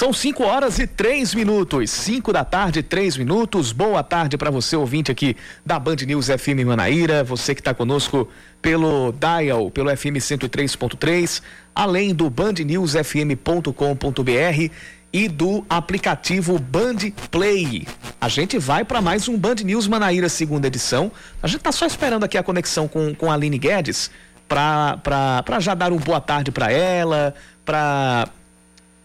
[0.00, 1.90] São 5 horas e 3 minutos.
[1.90, 3.70] 5 da tarde, 3 minutos.
[3.70, 7.22] Boa tarde para você, ouvinte aqui da Band News FM Manaíra.
[7.22, 8.26] Você que está conosco
[8.62, 11.42] pelo Dial, pelo FM 103.3,
[11.74, 14.72] além do bandnewsfm.com.br
[15.12, 17.86] e do aplicativo Band Play.
[18.18, 21.12] A gente vai para mais um Band News Manaíra segunda edição.
[21.42, 24.10] A gente tá só esperando aqui a conexão com, com a Aline Guedes
[24.48, 27.34] para já dar uma boa tarde para ela,
[27.66, 28.30] para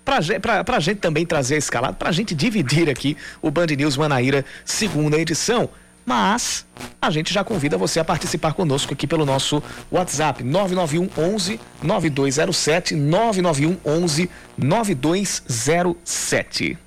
[0.05, 3.97] para a gente também trazer a escalada, para a gente dividir aqui o Band News
[3.97, 5.67] Manaíra, segunda edição.
[6.05, 6.63] Mas
[7.01, 12.95] a gente já convida você a participar conosco aqui pelo nosso WhatsApp 991 11 9207
[12.95, 16.84] 991 11 9207.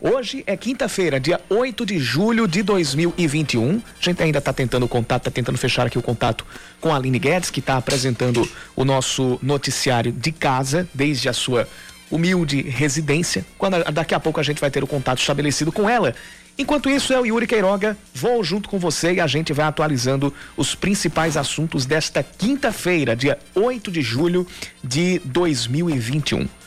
[0.00, 3.76] Hoje é quinta-feira, dia 8 de julho de 2021.
[3.76, 6.44] A gente ainda está tentando contato, está tentando fechar aqui o contato
[6.80, 11.68] com a Aline Guedes, que está apresentando o nosso noticiário de casa, desde a sua
[12.10, 13.44] humilde residência.
[13.56, 16.14] Quando daqui a pouco a gente vai ter o contato estabelecido com ela.
[16.58, 20.74] Enquanto isso, eu, Yuri Queiroga, vou junto com você e a gente vai atualizando os
[20.74, 24.46] principais assuntos desta quinta-feira, dia 8 de julho
[24.84, 26.59] de 2021.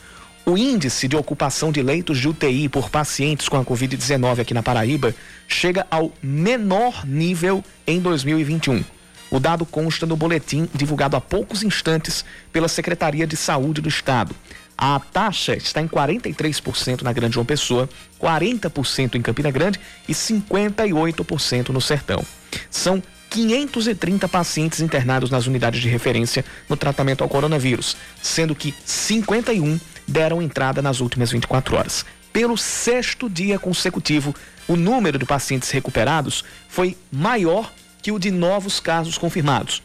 [0.46, 4.62] O índice de ocupação de leitos de UTI por pacientes com a Covid-19 aqui na
[4.62, 5.14] Paraíba
[5.48, 8.84] chega ao menor nível em 2021.
[9.30, 14.36] O dado consta no boletim divulgado há poucos instantes pela Secretaria de Saúde do Estado.
[14.76, 17.88] A taxa está em 43% na Grande João Pessoa,
[18.20, 22.22] 40% em Campina Grande e 58% no Sertão.
[22.70, 29.80] São 530 pacientes internados nas unidades de referência no tratamento ao coronavírus, sendo que 51
[30.06, 32.04] deram entrada nas últimas 24 horas.
[32.32, 34.34] Pelo sexto dia consecutivo,
[34.66, 37.72] o número de pacientes recuperados foi maior
[38.02, 39.82] que o de novos casos confirmados.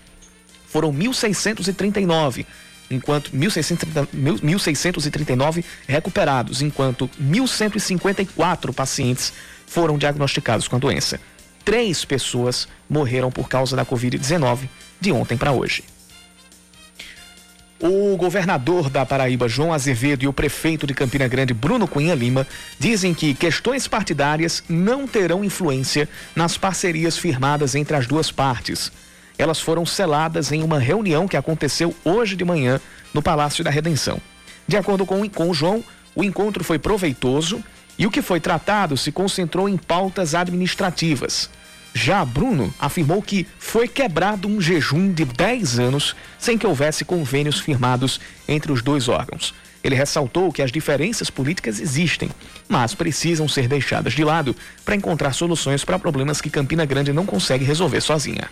[0.68, 2.46] Foram 1.639,
[2.90, 9.32] enquanto 1.639 recuperados, enquanto 1.154 pacientes
[9.68, 11.20] foram diagnosticados com a doença.
[11.64, 14.68] Três pessoas morreram por causa da Covid-19
[15.00, 15.84] de ontem para hoje.
[17.82, 22.46] O governador da Paraíba, João Azevedo, e o prefeito de Campina Grande, Bruno Cunha Lima,
[22.78, 28.92] dizem que questões partidárias não terão influência nas parcerias firmadas entre as duas partes.
[29.38, 32.82] Elas foram seladas em uma reunião que aconteceu hoje de manhã
[33.14, 34.20] no Palácio da Redenção.
[34.68, 35.82] De acordo com, o João,
[36.14, 37.64] o encontro foi proveitoso
[37.98, 41.50] e o que foi tratado se concentrou em pautas administrativas.
[41.94, 47.60] Já Bruno afirmou que foi quebrado um jejum de 10 anos sem que houvesse convênios
[47.60, 49.54] firmados entre os dois órgãos.
[49.84, 52.30] Ele ressaltou que as diferenças políticas existem,
[52.68, 57.26] mas precisam ser deixadas de lado para encontrar soluções para problemas que Campina Grande não
[57.26, 58.50] consegue resolver sozinha.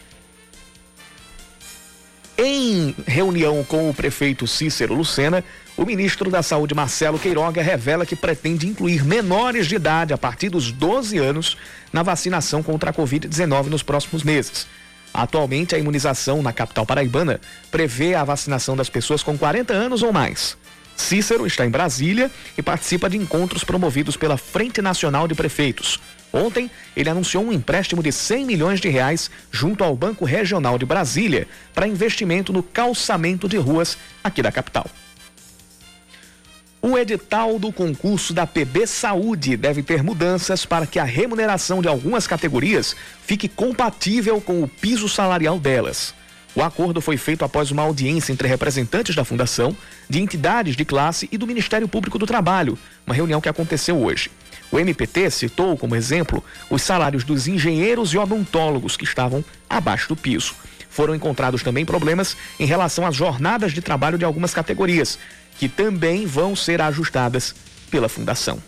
[2.40, 5.44] Em reunião com o prefeito Cícero Lucena,
[5.76, 10.50] o ministro da Saúde Marcelo Queiroga revela que pretende incluir menores de idade a partir
[10.50, 11.58] dos 12 anos
[11.92, 14.68] na vacinação contra a Covid-19 nos próximos meses.
[15.12, 20.14] Atualmente, a imunização na capital paraibana prevê a vacinação das pessoas com 40 anos ou
[20.14, 20.56] mais.
[20.96, 26.00] Cícero está em Brasília e participa de encontros promovidos pela Frente Nacional de Prefeitos.
[26.32, 30.86] Ontem, ele anunciou um empréstimo de 100 milhões de reais junto ao Banco Regional de
[30.86, 34.86] Brasília para investimento no calçamento de ruas aqui da capital.
[36.82, 41.88] O edital do concurso da PB Saúde deve ter mudanças para que a remuneração de
[41.88, 46.14] algumas categorias fique compatível com o piso salarial delas.
[46.56, 49.76] O acordo foi feito após uma audiência entre representantes da Fundação,
[50.10, 54.32] de entidades de classe e do Ministério Público do Trabalho, uma reunião que aconteceu hoje.
[54.72, 60.16] O MPT citou como exemplo os salários dos engenheiros e odontólogos que estavam abaixo do
[60.16, 60.54] piso.
[60.90, 65.20] Foram encontrados também problemas em relação às jornadas de trabalho de algumas categorias,
[65.58, 67.56] que também vão ser ajustadas
[67.90, 68.62] pela Fundação.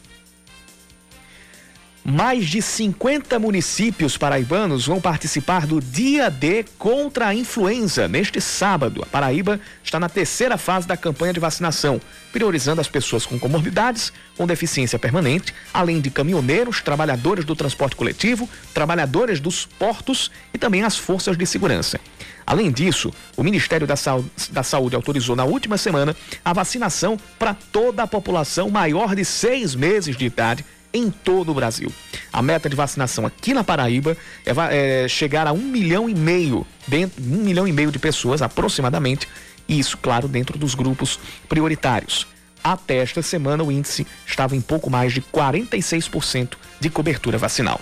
[2.03, 9.03] Mais de 50 municípios paraibanos vão participar do Dia D contra a influenza neste sábado.
[9.03, 11.99] A Paraíba está na terceira fase da campanha de vacinação,
[12.31, 18.49] priorizando as pessoas com comorbidades, com deficiência permanente, além de caminhoneiros, trabalhadores do transporte coletivo,
[18.73, 21.99] trabalhadores dos portos e também as forças de segurança.
[22.47, 27.53] Além disso, o Ministério da Saúde, da Saúde autorizou na última semana a vacinação para
[27.53, 31.91] toda a população maior de seis meses de idade em todo o Brasil.
[32.31, 36.65] A meta de vacinação aqui na Paraíba é, é chegar a um milhão e meio,
[36.87, 39.27] dentro, um milhão e meio de pessoas aproximadamente,
[39.67, 42.27] e isso, claro, dentro dos grupos prioritários.
[42.63, 47.79] Até esta semana, o índice estava em pouco mais de 46% de cobertura vacinal.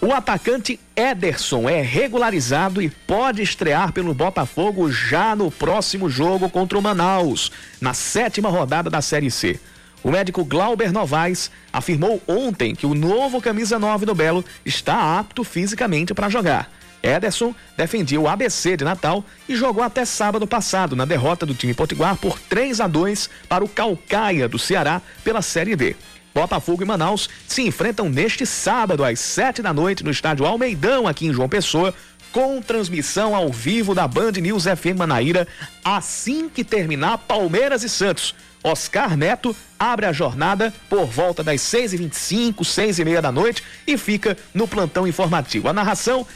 [0.00, 6.78] O atacante Ederson é regularizado e pode estrear pelo Botafogo já no próximo jogo contra
[6.78, 9.60] o Manaus, na sétima rodada da Série C.
[10.02, 15.44] O médico Glauber Novaes afirmou ontem que o novo camisa 9 do Belo está apto
[15.44, 16.70] fisicamente para jogar.
[17.02, 21.74] Ederson defendia o ABC de Natal e jogou até sábado passado na derrota do time
[21.74, 25.96] potiguar por 3 a 2 para o Calcaia do Ceará pela Série D.
[26.34, 31.26] Botafogo e Manaus se enfrentam neste sábado às 7 da noite no estádio Almeidão aqui
[31.26, 31.92] em João Pessoa
[32.32, 35.48] com transmissão ao vivo da Band News FM Manaíra
[35.84, 38.34] assim que terminar Palmeiras e Santos.
[38.62, 43.96] Oscar Neto abre a jornada por volta das 6h25, 6 e meia da noite e
[43.96, 45.68] fica no plantão informativo.
[45.68, 46.26] A narração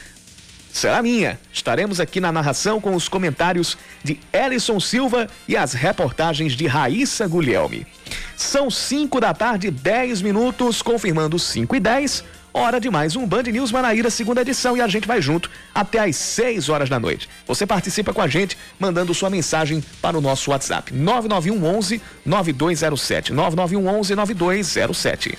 [0.71, 1.39] será minha.
[1.53, 7.27] Estaremos aqui na narração com os comentários de Ellison Silva e as reportagens de Raíssa
[7.27, 7.87] Guglielmi.
[8.35, 12.23] São 5 da tarde, 10 minutos, confirmando 5 e 10.
[12.57, 15.99] Hora de mais um Band News Manaíra, segunda edição, e a gente vai junto até
[15.99, 17.27] às 6 horas da noite.
[17.45, 23.33] Você participa com a gente mandando sua mensagem para o nosso WhatsApp: 991 11 9207.
[23.33, 25.37] 991 11 9207.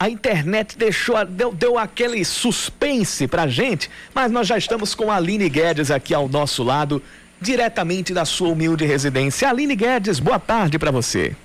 [0.00, 5.16] A internet deixou, deu, deu aquele suspense pra gente, mas nós já estamos com a
[5.16, 7.02] Aline Guedes aqui ao nosso lado,
[7.38, 9.50] diretamente da sua humilde residência.
[9.50, 11.36] Aline Guedes, boa tarde para você.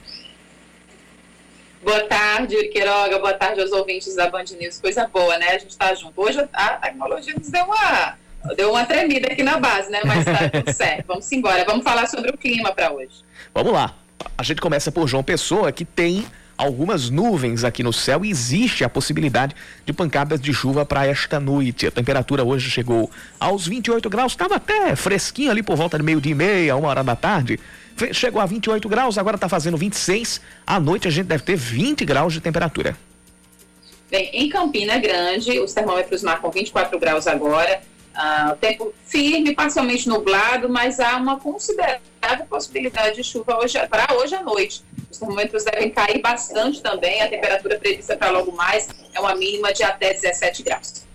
[1.83, 4.79] Boa tarde, Queiroga, boa tarde aos ouvintes da Band News.
[4.79, 5.49] Coisa boa, né?
[5.49, 6.13] A gente tá junto.
[6.19, 8.17] Hoje a tecnologia nos deu uma,
[8.55, 9.99] deu uma tremida aqui na base, né?
[10.05, 11.05] Mas tá tudo certo.
[11.07, 11.65] Vamos embora.
[11.65, 13.21] Vamos falar sobre o clima para hoje.
[13.53, 13.93] Vamos lá.
[14.37, 16.25] A gente começa por João Pessoa, que tem
[16.57, 19.55] algumas nuvens aqui no céu e existe a possibilidade
[19.85, 21.87] de pancadas de chuva para esta noite.
[21.87, 23.09] A temperatura hoje chegou
[23.39, 27.03] aos 28 graus, estava até fresquinho ali por volta de meio-dia e meia, uma hora
[27.03, 27.59] da tarde.
[28.11, 30.41] Chegou a 28 graus, agora está fazendo 26.
[30.65, 32.97] À noite a gente deve ter 20 graus de temperatura.
[34.09, 37.81] Bem, em Campina Grande, os termômetros marcam 24 graus agora.
[38.15, 44.33] Uh, tempo firme, parcialmente nublado, mas há uma considerável possibilidade de chuva hoje, para hoje
[44.33, 44.83] à noite.
[45.15, 47.21] Os termômetros devem cair bastante também.
[47.21, 51.05] A temperatura prevista para logo mais é uma mínima de até 17 graus.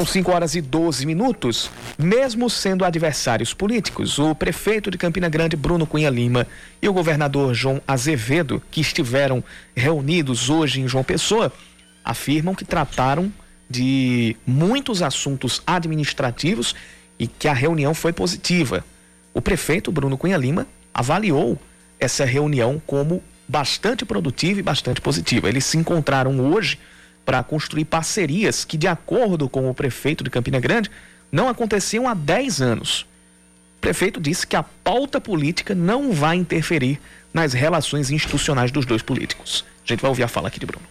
[0.00, 1.70] São 5 horas e 12 minutos.
[1.98, 6.46] Mesmo sendo adversários políticos, o prefeito de Campina Grande, Bruno Cunha Lima,
[6.80, 9.44] e o governador João Azevedo, que estiveram
[9.76, 11.52] reunidos hoje em João Pessoa,
[12.02, 13.30] afirmam que trataram
[13.68, 16.74] de muitos assuntos administrativos
[17.18, 18.82] e que a reunião foi positiva.
[19.34, 21.60] O prefeito Bruno Cunha Lima avaliou
[21.98, 25.46] essa reunião como bastante produtiva e bastante positiva.
[25.46, 26.78] Eles se encontraram hoje
[27.30, 30.90] para construir parcerias que, de acordo com o prefeito de Campina Grande,
[31.30, 33.02] não aconteciam há 10 anos.
[33.02, 37.00] O prefeito disse que a pauta política não vai interferir
[37.32, 39.64] nas relações institucionais dos dois políticos.
[39.84, 40.84] A gente vai ouvir a fala aqui de Bruno.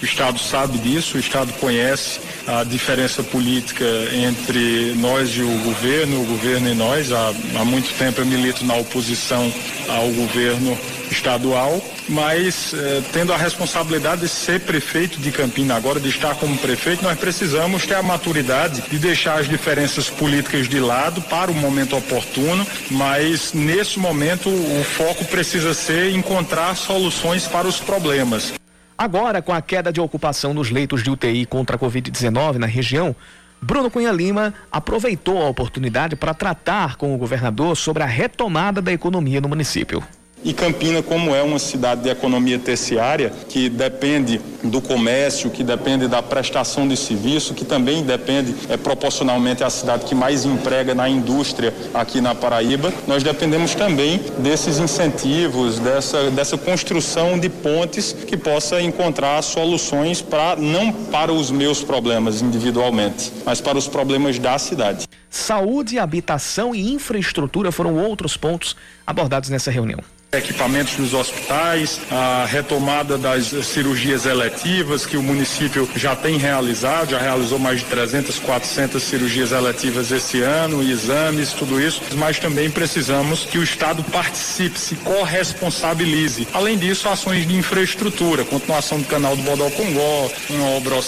[0.00, 6.22] O Estado sabe disso, o Estado conhece a diferença política entre nós e o governo,
[6.22, 7.10] o governo e nós.
[7.10, 9.52] Há, há muito tempo eu milito na oposição
[9.88, 10.78] ao governo
[11.10, 16.56] estadual, mas eh, tendo a responsabilidade de ser prefeito de Campina agora, de estar como
[16.58, 21.54] prefeito, nós precisamos ter a maturidade de deixar as diferenças políticas de lado para o
[21.54, 28.52] momento oportuno, mas nesse momento o foco precisa ser encontrar soluções para os problemas.
[28.98, 33.14] Agora, com a queda de ocupação nos leitos de UTI contra a Covid-19 na região,
[33.62, 38.92] Bruno Cunha Lima aproveitou a oportunidade para tratar com o governador sobre a retomada da
[38.92, 40.02] economia no município.
[40.44, 46.06] E Campina, como é uma cidade de economia terciária, que depende do comércio, que depende
[46.06, 51.08] da prestação de serviço, que também depende é, proporcionalmente à cidade que mais emprega na
[51.08, 58.36] indústria aqui na Paraíba, nós dependemos também desses incentivos, dessa, dessa construção de pontes que
[58.36, 64.56] possa encontrar soluções para não para os meus problemas individualmente, mas para os problemas da
[64.58, 65.06] cidade.
[65.28, 68.76] Saúde, habitação e infraestrutura foram outros pontos
[69.06, 70.00] abordados nessa reunião
[70.32, 77.18] equipamentos nos hospitais, a retomada das cirurgias eletivas que o município já tem realizado, já
[77.18, 83.44] realizou mais de 300, 400 cirurgias eletivas esse ano, exames, tudo isso, mas também precisamos
[83.44, 86.46] que o Estado participe, se corresponsabilize.
[86.52, 90.98] Além disso, ações de infraestrutura, continuação do canal do Bodó Congó, uma obra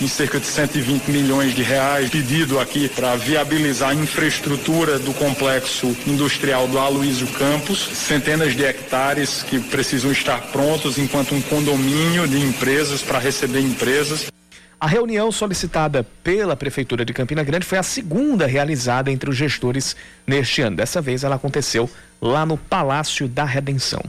[0.00, 5.94] em cerca de 120 milhões de reais, pedido aqui para viabilizar a infraestrutura do complexo
[6.06, 12.40] industrial do Aloysio Campos, centenas de hectares que precisam estar prontos enquanto um condomínio de
[12.40, 14.26] empresas para receber empresas.
[14.78, 19.96] A reunião solicitada pela Prefeitura de Campina Grande foi a segunda realizada entre os gestores
[20.26, 20.76] neste ano.
[20.76, 21.88] Dessa vez ela aconteceu
[22.20, 24.02] lá no Palácio da Redenção.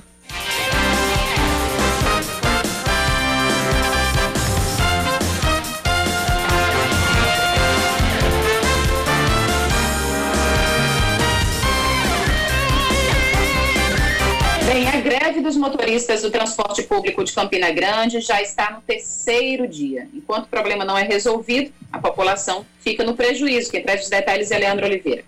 [15.57, 20.07] Dos motoristas do transporte público de Campina Grande já está no terceiro dia.
[20.13, 23.71] Enquanto o problema não é resolvido, a população fica no prejuízo.
[23.71, 25.23] Quem traz os detalhes é Leandro Oliveira.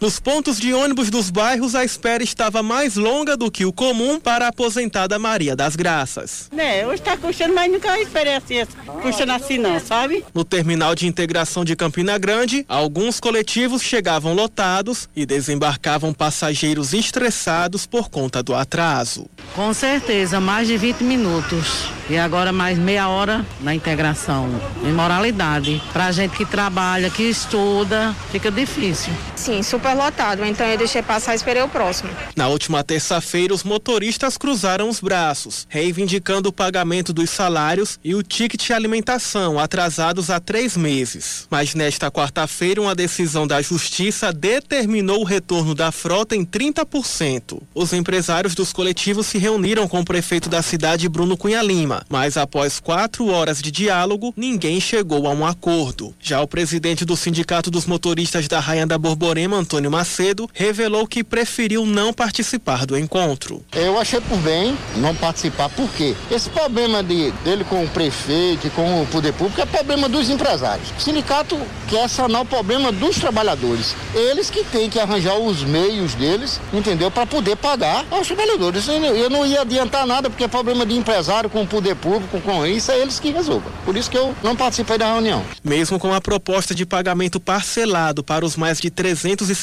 [0.00, 4.20] Nos pontos de ônibus dos bairros, a espera estava mais longa do que o comum
[4.20, 6.48] para a aposentada Maria das Graças.
[6.52, 8.64] Né, hoje está custando, mas nunca esperei assim,
[9.02, 10.24] custando assim não, sabe?
[10.32, 17.84] No terminal de integração de Campina Grande, alguns coletivos chegavam lotados e desembarcavam passageiros estressados
[17.84, 19.26] por conta do atraso.
[19.56, 21.88] Com certeza, mais de 20 minutos.
[22.10, 24.48] E agora mais meia hora na integração.
[24.82, 25.82] Imoralidade.
[25.92, 29.12] Pra gente que trabalha, que estuda, fica difícil.
[29.36, 30.44] Sim, super lotado.
[30.44, 32.10] Então eu deixei passar e esperei o próximo.
[32.36, 38.22] Na última terça-feira, os motoristas cruzaram os braços, reivindicando o pagamento dos salários e o
[38.22, 41.46] ticket de alimentação, atrasados há três meses.
[41.50, 47.60] Mas nesta quarta-feira, uma decisão da Justiça determinou o retorno da frota em 30%.
[47.74, 52.36] Os empresários dos coletivos se reuniram com o prefeito da cidade, Bruno Cunha Lima mas
[52.36, 56.14] após quatro horas de diálogo, ninguém chegou a um acordo.
[56.20, 61.22] Já o presidente do Sindicato dos Motoristas da Rainha da Borborema, Antônio Macedo, revelou que
[61.22, 63.62] preferiu não participar do encontro.
[63.72, 66.14] Eu achei por bem não participar, por quê?
[66.30, 70.28] Esse problema de, dele com o prefeito e com o poder público é problema dos
[70.28, 70.90] empresários.
[70.98, 71.56] O sindicato
[71.88, 73.94] quer sanar o problema dos trabalhadores.
[74.14, 77.10] Eles que têm que arranjar os meios deles, entendeu?
[77.10, 78.86] Para poder pagar aos trabalhadores.
[78.88, 82.66] Eu não ia adiantar nada, porque é problema de empresário com o poder público com
[82.66, 83.70] isso, é eles que resolvam.
[83.84, 85.44] Por isso que eu não participei da reunião.
[85.62, 88.90] Mesmo com a proposta de pagamento parcelado para os mais de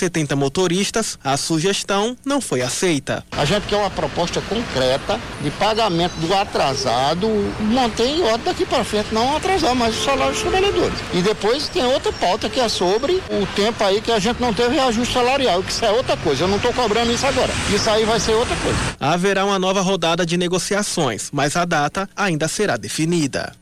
[0.06, 3.24] 370 motoristas, a sugestão não foi aceita.
[3.32, 7.28] A gente quer uma proposta concreta de pagamento do atrasado,
[7.62, 10.98] mantém ordem daqui para frente, não atrasar mais o salário dos trabalhadores.
[11.14, 14.54] E depois tem outra pauta que é sobre o tempo aí que a gente não
[14.54, 16.44] teve reajuste salarial, que isso é outra coisa.
[16.44, 17.52] Eu não estou cobrando isso agora.
[17.74, 18.78] Isso aí vai ser outra coisa.
[19.00, 23.54] Haverá uma nova rodada de negociações, mas a data ainda será definida.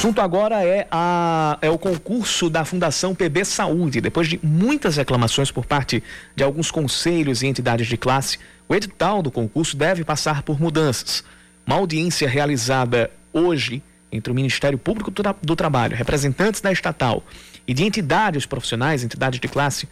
[0.00, 4.00] Assunto agora é, a, é o concurso da Fundação PB Saúde.
[4.00, 6.02] Depois de muitas reclamações por parte
[6.34, 11.22] de alguns conselhos e entidades de classe, o edital do concurso deve passar por mudanças.
[11.66, 17.22] Uma audiência realizada hoje entre o Ministério Público do, Tra do Trabalho, representantes da estatal
[17.68, 19.86] e de entidades profissionais, entidades de classe,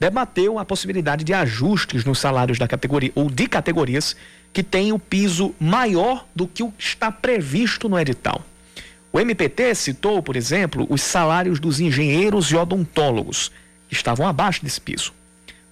[0.00, 4.16] debateu a possibilidade de ajustes nos salários da categoria ou de categorias
[4.54, 8.42] que têm o piso maior do que o que está previsto no edital.
[9.12, 13.50] O MPT citou, por exemplo, os salários dos engenheiros e odontólogos,
[13.88, 15.12] que estavam abaixo desse piso.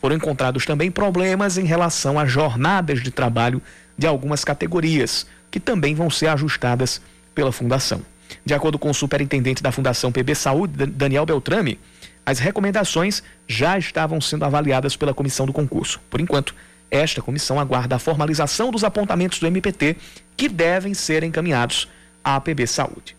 [0.00, 3.62] Foram encontrados também problemas em relação às jornadas de trabalho
[3.96, 7.00] de algumas categorias, que também vão ser ajustadas
[7.34, 8.02] pela Fundação.
[8.44, 11.78] De acordo com o superintendente da Fundação PB Saúde, Daniel Beltrame,
[12.26, 16.00] as recomendações já estavam sendo avaliadas pela comissão do concurso.
[16.10, 16.54] Por enquanto,
[16.90, 19.96] esta comissão aguarda a formalização dos apontamentos do MPT,
[20.36, 21.88] que devem ser encaminhados
[22.22, 23.17] à PB Saúde.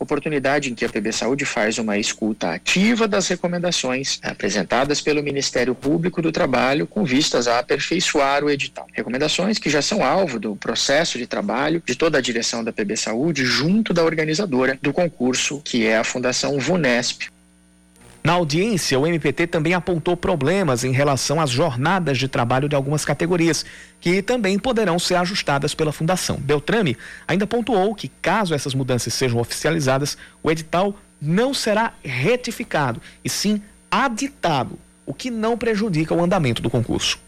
[0.00, 5.74] Oportunidade em que a PB Saúde faz uma escuta ativa das recomendações apresentadas pelo Ministério
[5.74, 8.86] Público do Trabalho com vistas a aperfeiçoar o edital.
[8.92, 12.96] Recomendações que já são alvo do processo de trabalho de toda a direção da PB
[12.96, 17.28] Saúde junto da organizadora do concurso, que é a Fundação VUNESP,
[18.22, 23.04] na audiência, o MPT também apontou problemas em relação às jornadas de trabalho de algumas
[23.04, 23.64] categorias,
[24.00, 26.36] que também poderão ser ajustadas pela Fundação.
[26.36, 26.96] Beltrame
[27.26, 33.62] ainda pontuou que, caso essas mudanças sejam oficializadas, o edital não será retificado, e sim
[33.90, 37.18] aditado, o que não prejudica o andamento do concurso.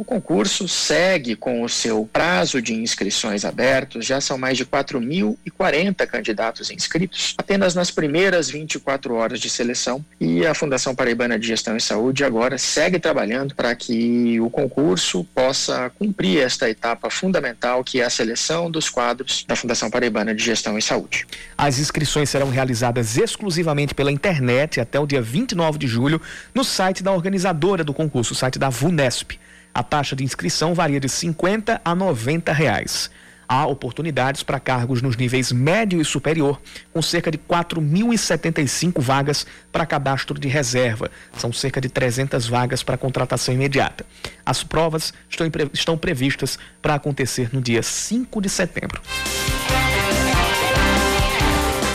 [0.00, 6.06] O concurso segue com o seu prazo de inscrições abertos, já são mais de 4.040
[6.06, 10.02] candidatos inscritos, apenas nas primeiras 24 horas de seleção.
[10.18, 15.22] E a Fundação Paraibana de Gestão e Saúde agora segue trabalhando para que o concurso
[15.34, 20.42] possa cumprir esta etapa fundamental, que é a seleção dos quadros da Fundação Paraibana de
[20.42, 21.26] Gestão e Saúde.
[21.58, 26.22] As inscrições serão realizadas exclusivamente pela internet até o dia 29 de julho
[26.54, 29.38] no site da organizadora do concurso, o site da VUNESP.
[29.74, 33.10] A taxa de inscrição varia de 50 a 90 reais.
[33.52, 36.60] Há oportunidades para cargos nos níveis médio e superior,
[36.92, 41.10] com cerca de 4.075 vagas para cadastro de reserva.
[41.36, 44.06] São cerca de 300 vagas para contratação imediata.
[44.46, 49.02] As provas estão, estão previstas para acontecer no dia 5 de setembro.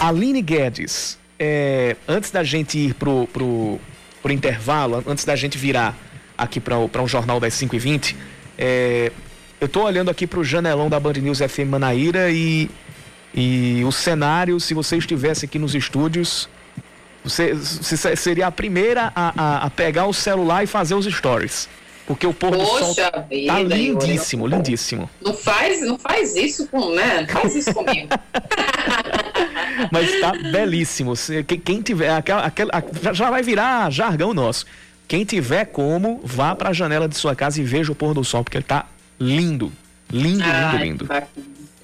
[0.01, 3.79] Aline Guedes, é, antes da gente ir pro, pro,
[4.22, 5.96] pro intervalo, antes da gente virar
[6.38, 8.15] aqui para um jornal das 5 e 20
[8.58, 9.12] é,
[9.60, 12.70] eu estou olhando aqui para o janelão da Band News FM Manaíra e,
[13.34, 16.50] e o cenário, se você estivesse aqui nos estúdios,
[17.24, 21.68] você, você seria a primeira a, a, a, pegar o celular e fazer os stories.
[22.06, 25.10] Porque o pôr do sol tá vida, lindíssimo, não, lindíssimo.
[25.20, 27.22] Não faz, não faz isso com, né?
[27.22, 28.10] Não faz isso comigo.
[29.92, 31.13] Mas tá belíssimo.
[31.48, 32.72] Quem, quem tiver, aquela, aquela,
[33.12, 34.68] já vai virar jargão nosso.
[35.08, 38.24] Quem tiver como, vá para a janela de sua casa e veja o pôr do
[38.24, 38.86] sol, porque ele tá
[39.20, 39.72] lindo.
[40.12, 41.10] Lindo, lindo, lindo.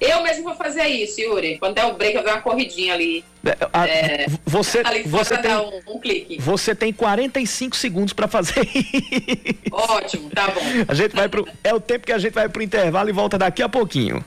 [0.00, 1.58] Eu mesmo vou fazer isso, Yuri.
[1.58, 3.24] Quando der o break, eu dou uma corridinha ali.
[3.46, 6.40] É, a, é, você ali você tem um, um, clique.
[6.40, 9.70] Você tem 45 segundos para fazer isso.
[9.70, 10.60] Ótimo, tá bom.
[10.88, 13.38] A gente vai pro, é o tempo que a gente vai pro intervalo e volta
[13.38, 14.24] daqui a pouquinho.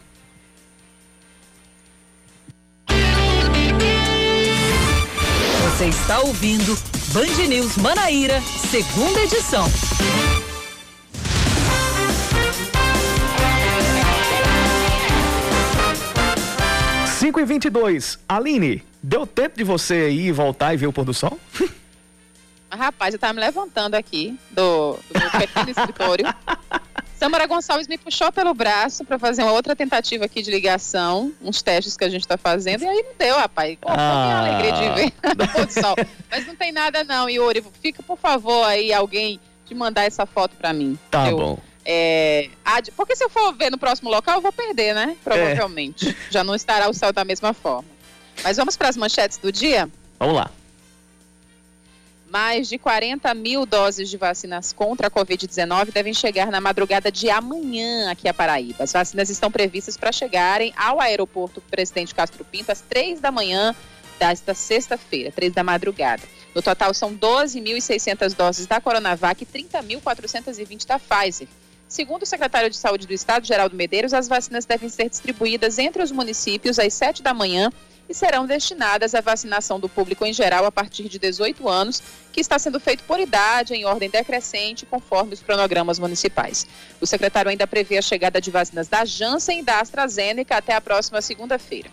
[5.76, 6.74] Você está ouvindo
[7.12, 8.40] Band News Manaíra,
[8.72, 9.66] segunda edição.
[17.20, 18.18] Cinco e vinte e dois.
[18.30, 21.38] Aline, deu tempo de você ir voltar e ver o pôr do sol?
[22.72, 26.26] Rapaz, eu tava me levantando aqui do, do meu pequeno escritório.
[27.18, 31.62] Samara Gonçalves me puxou pelo braço para fazer uma outra tentativa aqui de ligação, uns
[31.62, 33.78] testes que a gente está fazendo, e aí não deu, rapaz.
[33.80, 34.40] Pô, ah.
[34.40, 35.14] alegria de ver
[35.66, 35.96] do sol.
[36.30, 37.64] Mas não tem nada não, Yuri.
[37.82, 40.98] Fica, por favor, aí alguém de mandar essa foto para mim.
[41.10, 41.60] Tá eu, bom.
[41.86, 42.50] É,
[42.96, 45.16] porque se eu for ver no próximo local, eu vou perder, né?
[45.24, 46.10] Provavelmente.
[46.10, 46.16] É.
[46.32, 47.86] Já não estará o céu da mesma forma.
[48.44, 49.90] Mas vamos para as manchetes do dia?
[50.20, 50.50] Vamos lá.
[52.36, 57.30] Mais de 40 mil doses de vacinas contra a Covid-19 devem chegar na madrugada de
[57.30, 58.84] amanhã aqui a Paraíba.
[58.84, 63.74] As vacinas estão previstas para chegarem ao aeroporto Presidente Castro Pinto às três da manhã
[64.20, 66.24] desta sexta-feira, três da madrugada.
[66.54, 71.48] No total, são 12.600 doses da Coronavac e 30.420 da Pfizer.
[71.88, 76.04] Segundo o secretário de Saúde do Estado, Geraldo Medeiros, as vacinas devem ser distribuídas entre
[76.04, 77.72] os municípios às 7 da manhã
[78.10, 82.42] e serão destinadas à vacinação do público em geral a partir de 18 anos, que
[82.42, 86.68] está sendo feito por idade, em ordem decrescente, conforme os cronogramas municipais.
[87.02, 90.82] O secretário ainda prevê a chegada de vacinas da Janssen e da AstraZeneca até a
[90.82, 91.90] próxima segunda-feira.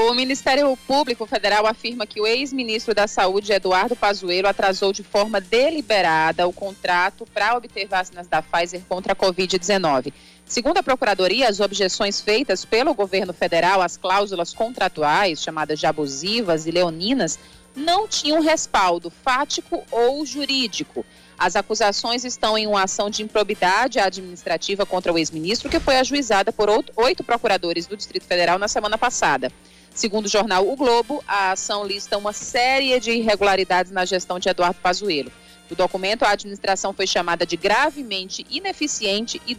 [0.00, 5.40] O Ministério Público Federal afirma que o ex-ministro da Saúde, Eduardo Pazuello, atrasou de forma
[5.40, 10.12] deliberada o contrato para obter vacinas da Pfizer contra a Covid-19.
[10.46, 16.64] Segundo a Procuradoria, as objeções feitas pelo governo federal às cláusulas contratuais, chamadas de abusivas
[16.64, 17.36] e leoninas,
[17.74, 21.04] não tinham respaldo fático ou jurídico.
[21.36, 26.52] As acusações estão em uma ação de improbidade administrativa contra o ex-ministro, que foi ajuizada
[26.52, 29.52] por oito procuradores do Distrito Federal na semana passada.
[29.98, 34.48] Segundo o jornal O Globo, a ação lista uma série de irregularidades na gestão de
[34.48, 35.32] Eduardo Pazuello.
[35.68, 39.58] No documento, a administração foi chamada de gravemente ineficiente e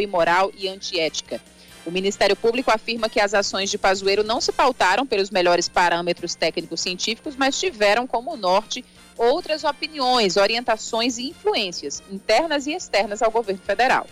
[0.00, 1.40] e moral e antiética.
[1.84, 6.36] O Ministério Público afirma que as ações de Pazuello não se pautaram pelos melhores parâmetros
[6.36, 8.84] técnicos científicos, mas tiveram como norte
[9.18, 14.06] outras opiniões, orientações e influências internas e externas ao governo federal.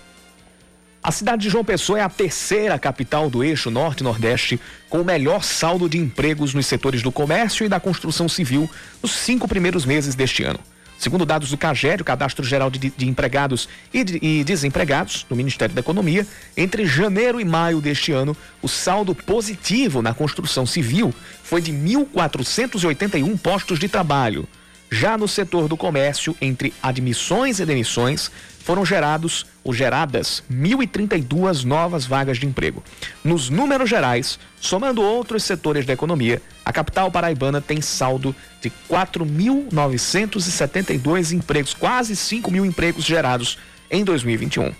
[1.08, 5.42] A cidade de João Pessoa é a terceira capital do eixo norte-nordeste com o melhor
[5.42, 8.68] saldo de empregos nos setores do comércio e da construção civil
[9.02, 10.60] nos cinco primeiros meses deste ano.
[10.98, 15.34] Segundo dados do CAGED, o Cadastro Geral de, de Empregados e, de, e, Desempregados do
[15.34, 21.14] Ministério da Economia, entre janeiro e maio deste ano, o saldo positivo na construção civil
[21.42, 24.46] foi de 1.481 postos de trabalho,
[24.90, 28.30] já no setor do comércio, entre admissões e demissões,
[28.68, 32.84] foram gerados ou geradas 1.032 novas vagas de emprego.
[33.24, 41.32] Nos números gerais, somando outros setores da economia, a capital paraibana tem saldo de 4.972
[41.32, 43.58] empregos, quase 5 mil empregos gerados
[43.90, 44.64] em 2021.
[44.64, 44.76] Vamos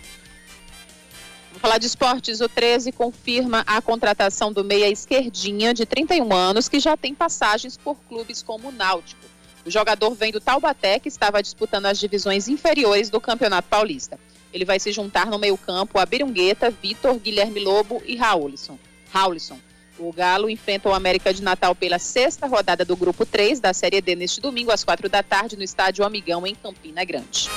[1.62, 2.40] falar de esportes.
[2.40, 7.76] O 13 confirma a contratação do meia esquerdinha de 31 anos, que já tem passagens
[7.76, 9.37] por clubes como o Náutico.
[9.68, 14.18] O jogador vem do Taubaté, que estava disputando as divisões inferiores do Campeonato Paulista.
[14.50, 18.78] Ele vai se juntar no meio-campo a Birungueta, Vitor, Guilherme Lobo e Raulison.
[19.10, 19.58] Raulison.
[19.98, 24.00] O Galo enfrenta o América de Natal pela sexta rodada do Grupo 3 da Série
[24.00, 27.50] D neste domingo, às quatro da tarde, no estádio Amigão, em Campina Grande.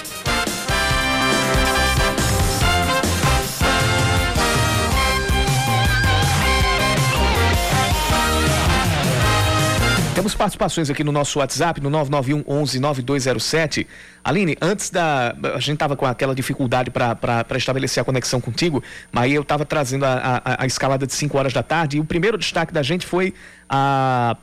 [10.22, 13.88] Temos participações aqui no nosso WhatsApp, no 991 11 9207.
[14.24, 15.36] Aline, antes da.
[15.56, 19.66] A gente estava com aquela dificuldade para estabelecer a conexão contigo, mas aí eu estava
[19.66, 22.84] trazendo a, a, a, escalada de 5 horas da tarde e o primeiro destaque da
[22.84, 23.34] gente foi
[23.68, 24.38] a,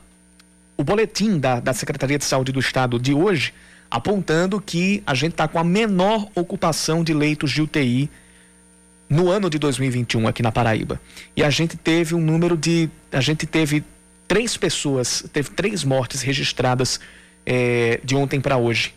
[0.75, 3.53] o boletim da, da Secretaria de Saúde do Estado de hoje,
[3.89, 8.09] apontando que a gente está com a menor ocupação de leitos de UTI
[9.09, 10.99] no ano de 2021 aqui na Paraíba.
[11.37, 12.89] E a gente teve um número de.
[13.13, 13.81] A gente teve
[14.29, 16.99] três pessoas, teve três mortes registradas
[17.43, 18.93] é, de ontem para hoje,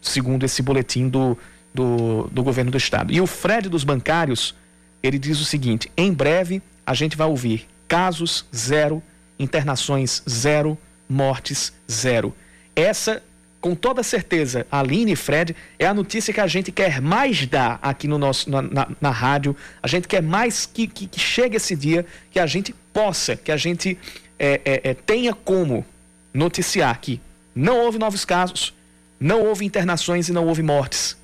[0.00, 1.36] segundo esse boletim do,
[1.72, 3.12] do, do governo do estado.
[3.12, 4.54] E o Fred dos bancários,
[5.02, 9.02] ele diz o seguinte: em breve a gente vai ouvir casos zero,
[9.38, 12.34] internações zero, mortes zero.
[12.74, 13.22] Essa,
[13.60, 17.78] com toda certeza, Aline e Fred, é a notícia que a gente quer mais dar
[17.82, 19.54] aqui no nosso, na, na, na rádio.
[19.82, 23.52] A gente quer mais que, que, que chegue esse dia, que a gente possa, que
[23.52, 23.98] a gente
[24.40, 25.84] é, é, é, tenha como
[26.32, 27.20] noticiar que
[27.54, 28.72] não houve novos casos,
[29.20, 31.14] não houve internações e não houve mortes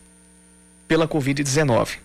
[0.87, 1.97] pela Covid-19.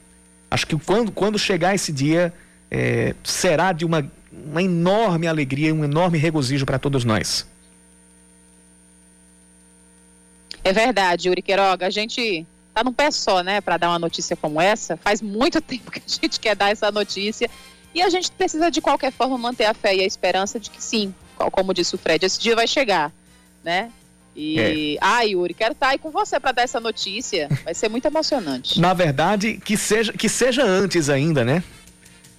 [0.50, 2.34] Acho que quando, quando chegar esse dia,
[2.70, 7.46] é, será de uma, uma enorme alegria, um enorme regozijo para todos nós.
[10.64, 11.88] É verdade, Yuri Queiroga.
[11.88, 14.96] A gente tá num pé só, né, para dar uma notícia como essa.
[14.96, 17.50] Faz muito tempo que a gente quer dar essa notícia
[17.94, 20.82] e a gente precisa, de qualquer forma, manter a fé e a esperança de que
[20.82, 21.14] sim,
[21.52, 23.12] como disse o Fred, esse dia vai chegar,
[23.64, 23.92] né?
[24.36, 24.98] E, é.
[25.02, 27.50] ah, Yuri, quero estar aí com você para dar essa notícia.
[27.66, 28.80] Vai ser muito emocionante.
[28.82, 31.62] Na verdade, que seja, que seja antes ainda, né?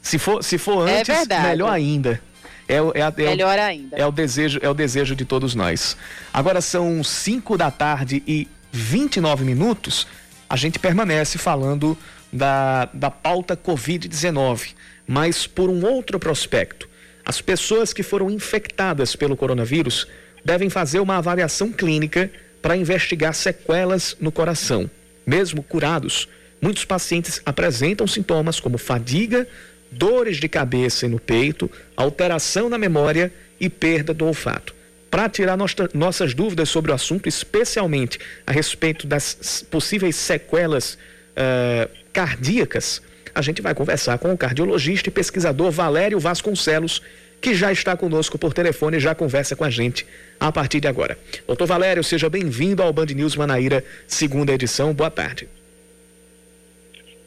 [0.00, 2.20] Se for, se for é antes, é melhor ainda.
[2.66, 3.96] É, é, é, melhor ainda.
[3.96, 5.96] É o desejo, é o desejo de todos nós.
[6.32, 10.06] Agora são 5 da tarde e 29 minutos.
[10.48, 11.96] A gente permanece falando
[12.32, 14.70] da, da pauta Covid-19
[15.12, 16.88] mas por um outro prospecto.
[17.22, 20.08] As pessoas que foram infectadas pelo coronavírus
[20.42, 22.30] devem fazer uma avaliação clínica
[22.62, 24.90] para investigar sequelas no coração.
[25.26, 26.26] Mesmo curados,
[26.62, 29.46] muitos pacientes apresentam sintomas como fadiga,
[29.90, 34.74] dores de cabeça e no peito, alteração na memória e perda do olfato.
[35.10, 35.58] Para tirar
[35.92, 43.02] nossas dúvidas sobre o assunto, especialmente a respeito das possíveis sequelas uh, cardíacas,
[43.34, 47.02] a gente vai conversar com o cardiologista e pesquisador Valério Vasconcelos,
[47.40, 50.06] que já está conosco por telefone e já conversa com a gente
[50.38, 51.18] a partir de agora.
[51.46, 54.92] Doutor Valério, seja bem-vindo ao Band News Manaíra, segunda edição.
[54.92, 55.48] Boa tarde.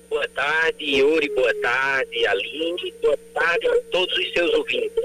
[0.10, 1.30] Boa tarde, Yuri.
[1.36, 2.94] Boa tarde, Aline.
[3.02, 5.04] Boa tarde a todos os seus ouvintes.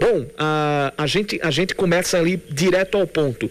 [0.00, 3.50] Bom, a, a, gente, a gente começa ali direto ao ponto.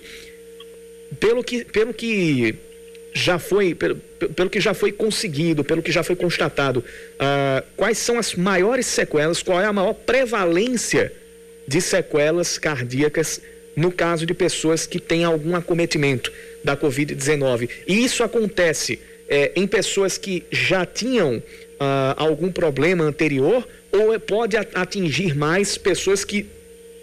[1.19, 2.55] Pelo que, pelo que
[3.17, 7.97] já foi, pelo, pelo que já foi conseguido, pelo que já foi constatado, uh, quais
[7.97, 11.11] são as maiores sequelas, qual é a maior prevalência
[11.67, 13.41] de sequelas cardíacas
[13.75, 16.31] no caso de pessoas que têm algum acometimento
[16.63, 17.69] da Covid-19.
[17.87, 21.43] E isso acontece é, em pessoas que já tinham uh,
[22.15, 26.45] algum problema anterior ou pode atingir mais pessoas que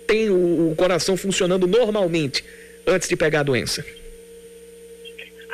[0.07, 2.44] têm o, o coração funcionando normalmente
[2.87, 3.85] antes de pegar a doença?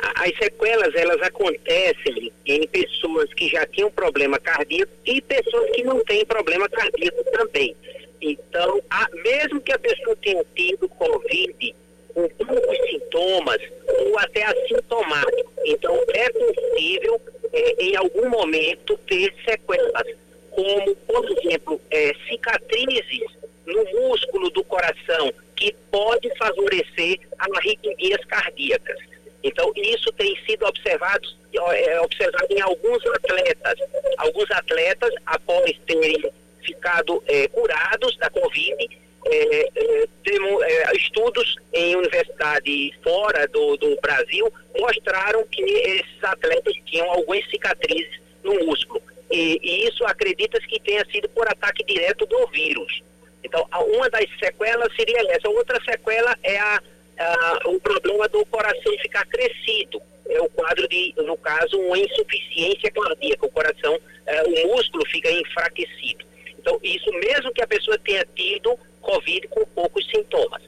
[0.01, 6.03] As sequelas elas acontecem em pessoas que já tinham problema cardíaco e pessoas que não
[6.03, 7.75] têm problema cardíaco também.
[8.19, 11.75] Então, a, mesmo que a pessoa tenha tido Covid
[12.13, 13.61] com poucos sintomas
[13.99, 17.21] ou até assintomático, então é possível
[17.53, 20.07] é, em algum momento ter sequelas,
[20.49, 23.25] como, por exemplo, é, cicatrizes
[23.65, 29.10] no músculo do coração que pode favorecer arritmias cardíacas.
[29.43, 33.79] Então, isso tem sido observado, é, observado em alguns atletas.
[34.17, 36.31] Alguns atletas, após terem
[36.63, 44.51] ficado é, curados da Covid, é, é, é, estudos em universidades fora do, do Brasil
[44.77, 49.01] mostraram que esses atletas tinham algumas cicatrizes no músculo.
[49.29, 53.03] E, e isso acredita-se que tenha sido por ataque direto do vírus.
[53.43, 55.49] Então, uma das sequelas seria essa.
[55.49, 56.81] Outra sequela é a
[57.21, 60.01] ah, o problema do coração ficar crescido.
[60.27, 63.45] É o quadro de, no caso, uma insuficiência cardíaca.
[63.45, 66.25] O coração, ah, o músculo fica enfraquecido.
[66.57, 70.61] Então, isso mesmo que a pessoa tenha tido Covid com poucos sintomas.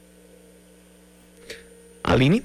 [2.02, 2.44] Aline?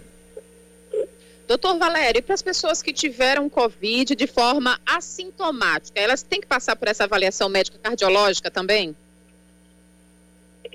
[1.47, 6.45] Doutor Valério, e para as pessoas que tiveram Covid de forma assintomática, elas têm que
[6.45, 8.95] passar por essa avaliação médica cardiológica também?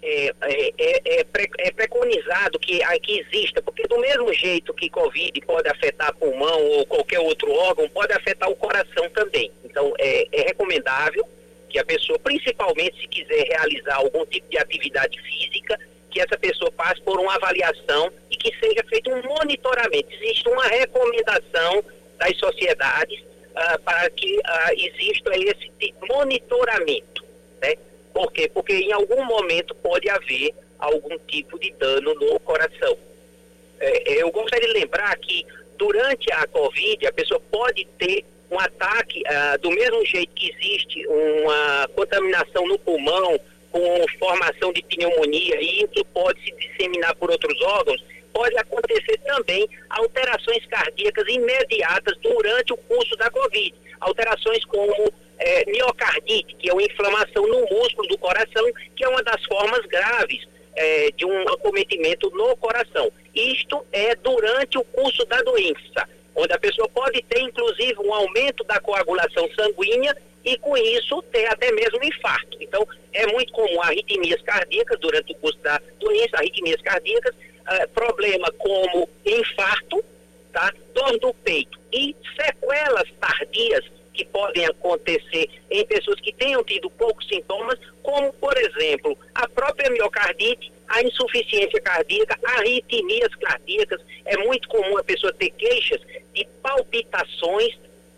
[0.02, 1.26] É, é, é, é,
[1.58, 6.86] é preconizado que, que exista, porque do mesmo jeito que Covid pode afetar pulmão ou
[6.86, 9.50] qualquer outro órgão, pode afetar o coração também.
[9.64, 11.26] Então, é, é recomendável
[11.68, 15.78] que a pessoa, principalmente se quiser realizar algum tipo de atividade física,
[16.10, 20.06] que essa pessoa passe por uma avaliação e que seja feito um monitoramento.
[20.12, 21.84] Existe uma recomendação
[22.18, 27.24] das sociedades uh, para que uh, exista esse monitoramento,
[27.60, 27.74] né?
[28.14, 28.48] Por quê?
[28.48, 32.96] Porque em algum momento pode haver algum tipo de dano no coração.
[33.80, 35.44] É, eu gostaria de lembrar que
[35.76, 41.04] durante a Covid a pessoa pode ter um ataque ah, do mesmo jeito que existe
[41.08, 43.38] uma contaminação no pulmão
[43.72, 49.68] com formação de pneumonia e isso pode se disseminar por outros órgãos, pode acontecer também
[49.90, 53.74] alterações cardíacas imediatas durante o curso da Covid.
[54.00, 58.64] Alterações como é, miocardite, que é uma inflamação no músculo do coração,
[58.96, 63.10] que é uma das formas graves é, de um acometimento no coração.
[63.34, 68.64] Isto é durante o curso da doença, onde a pessoa pode ter, inclusive, um aumento
[68.64, 72.56] da coagulação sanguínea e, com isso, ter até mesmo infarto.
[72.60, 77.34] Então, é muito comum arritmias cardíacas durante o curso da doença, arritmias cardíacas,
[77.66, 80.04] é, problema como infarto,
[80.52, 80.72] tá?
[80.92, 87.26] dor do peito e sequelas tardias que podem acontecer em pessoas que tenham tido poucos
[87.26, 94.00] sintomas, como, por exemplo, a própria miocardite, a insuficiência cardíaca, arritmias cardíacas.
[94.24, 96.00] É muito comum a pessoa ter queixas
[96.32, 97.76] de palpitações,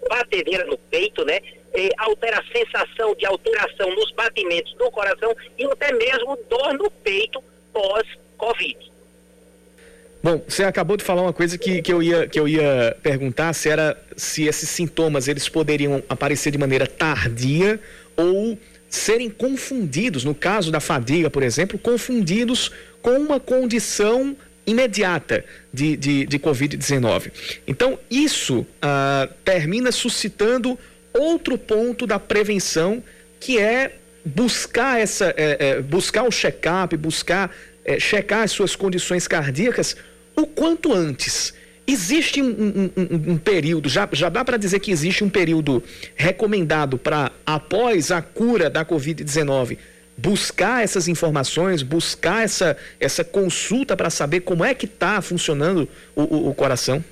[0.09, 1.40] batedeira no peito, né?
[1.72, 6.90] É, altera a sensação de alteração nos batimentos do coração e até mesmo dor no
[6.90, 8.95] peito pós-Covid.
[10.27, 13.53] Bom, você acabou de falar uma coisa que, que, eu, ia, que eu ia perguntar
[13.53, 17.79] se era se esses sintomas eles poderiam aparecer de maneira tardia
[18.17, 18.59] ou
[18.91, 24.37] serem confundidos, no caso da fadiga, por exemplo, confundidos com uma condição
[24.67, 27.31] imediata de, de, de Covid-19.
[27.65, 30.77] Então, isso ah, termina suscitando
[31.12, 33.01] outro ponto da prevenção,
[33.39, 39.29] que é buscar essa, é, é, buscar o check-up, buscar é, checar as suas condições
[39.29, 39.97] cardíacas
[40.37, 41.55] o quanto antes.
[41.87, 45.83] Existe um, um, um, um período, já, já dá para dizer que existe um período
[46.16, 49.79] recomendado para, após a cura da Covid-19,
[50.16, 56.22] buscar essas informações, buscar essa, essa consulta para saber como é que está funcionando o,
[56.22, 57.05] o, o, coração?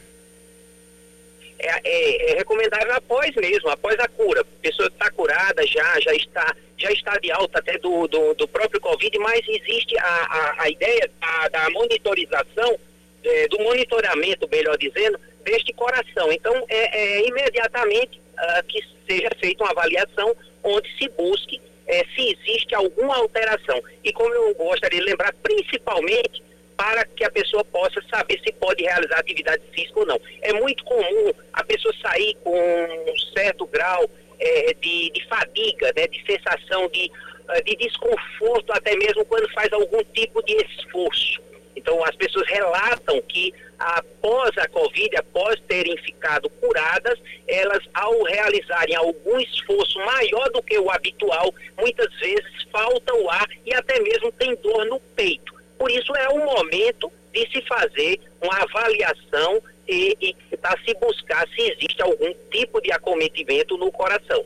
[1.65, 4.43] é, é, é, recomendável após mesmo, após a cura.
[4.43, 8.47] A pessoa está curada já, já está, já está de alta até do, do, do
[8.47, 12.79] próprio Covid, mas existe a, a, a ideia da, da monitorização,
[13.25, 16.33] é, do monitoramento, melhor dizendo, deste coração.
[16.33, 22.33] Então, é, é imediatamente uh, que seja feita uma avaliação onde se busque é, se
[22.33, 23.81] existe alguma alteração.
[24.03, 26.43] E como eu gostaria de lembrar, principalmente
[26.77, 30.21] para que a pessoa possa saber se pode realizar atividade física ou não.
[30.43, 34.11] É muito comum a pessoa sair com um certo grau
[34.41, 37.11] é, de, de, fadiga, né, de sensação de,
[37.51, 41.41] eh, de desconforto, até mesmo quando faz algum tipo de esforço.
[41.85, 48.97] Então, as pessoas relatam que após a Covid, após terem ficado curadas, elas, ao realizarem
[48.97, 54.33] algum esforço maior do que o habitual, muitas vezes falta o ar e até mesmo
[54.33, 55.53] tem dor no peito.
[55.79, 61.47] Por isso, é o momento de se fazer uma avaliação e, e tentar se buscar
[61.49, 64.43] se existe algum tipo de acometimento no coração.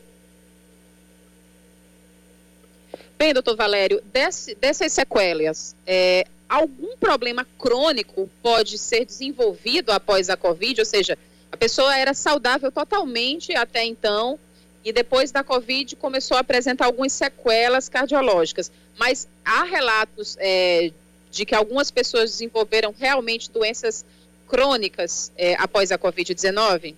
[3.17, 10.37] Bem, doutor Valério, desse, dessas sequelas, é, algum problema crônico pode ser desenvolvido após a
[10.37, 10.81] Covid?
[10.81, 11.19] Ou seja,
[11.53, 14.39] a pessoa era saudável totalmente até então
[14.85, 18.71] e depois da Covid começou a apresentar algumas sequelas cardiológicas.
[18.97, 20.91] Mas há relatos é,
[21.31, 24.05] de que algumas pessoas desenvolveram realmente doenças
[24.49, 26.95] crônicas é, após a Covid-19?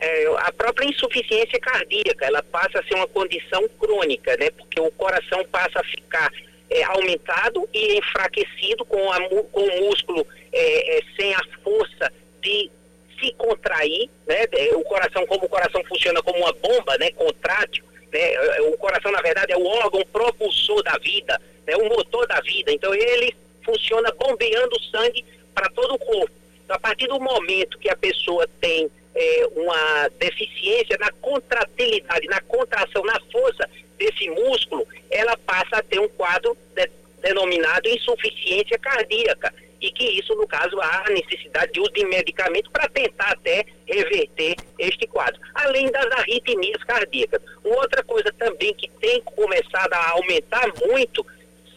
[0.00, 4.50] É, a própria insuficiência cardíaca, ela passa a ser uma condição crônica, né?
[4.50, 6.30] Porque o coração passa a ficar
[6.70, 12.70] é, aumentado e enfraquecido com, a, com o músculo é, é, sem a força de
[13.18, 14.44] se contrair, né?
[14.52, 17.10] É, o coração, como o coração funciona como uma bomba, né?
[17.12, 18.34] Contrátil, né?
[18.34, 21.76] É, o coração, na verdade, é o órgão propulsor da vida, né?
[21.76, 22.72] o motor da vida.
[22.72, 26.30] Então, ele funciona bombeando sangue para todo o corpo.
[26.64, 32.40] Então, a partir do momento que a pessoa tem é, uma deficiência na contratilidade, na
[32.42, 36.88] contração, na força desse músculo, ela passa a ter um quadro de,
[37.20, 39.52] denominado insuficiência cardíaca.
[39.80, 44.56] E que isso, no caso, há necessidade de uso de medicamento para tentar até reverter
[44.76, 45.40] este quadro.
[45.54, 47.40] Além das arritmias cardíacas.
[47.62, 51.24] Outra coisa também que tem começado a aumentar muito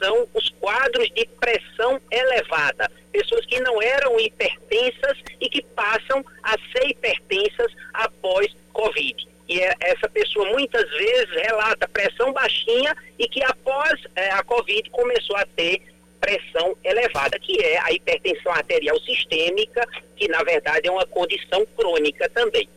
[0.01, 2.89] são os quadros de pressão elevada.
[3.11, 9.30] Pessoas que não eram hipertensas e que passam a ser hipertensas após Covid.
[9.51, 14.89] E é, essa pessoa muitas vezes relata pressão baixinha e que após é, a Covid
[14.91, 15.81] começou a ter
[16.21, 19.85] pressão elevada, que é a hipertensão arterial sistêmica,
[20.15, 22.69] que na verdade é uma condição crônica também.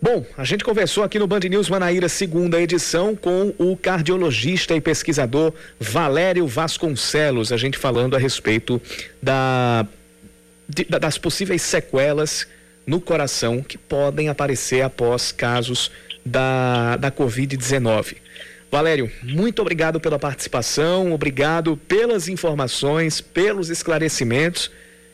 [0.00, 4.80] Bom, a gente conversou aqui no Band News Manaíra, segunda edição, com o cardiologista e
[4.80, 8.80] pesquisador Valério Vasconcelos, a gente falando a respeito
[9.20, 9.84] da,
[10.68, 12.46] de, das possíveis sequelas
[12.88, 15.90] no coração que podem aparecer após casos
[16.24, 18.16] da, da Covid-19.
[18.70, 24.70] Valério, muito obrigado pela participação, obrigado pelas informações, pelos esclarecimentos.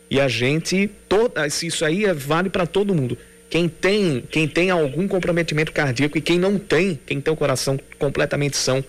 [0.09, 1.33] E a gente, todo,
[1.63, 3.19] isso aí é, vale para todo mundo
[3.51, 7.79] quem tem, quem tem algum comprometimento cardíaco e quem não tem, quem tem o coração
[7.99, 8.85] completamente são,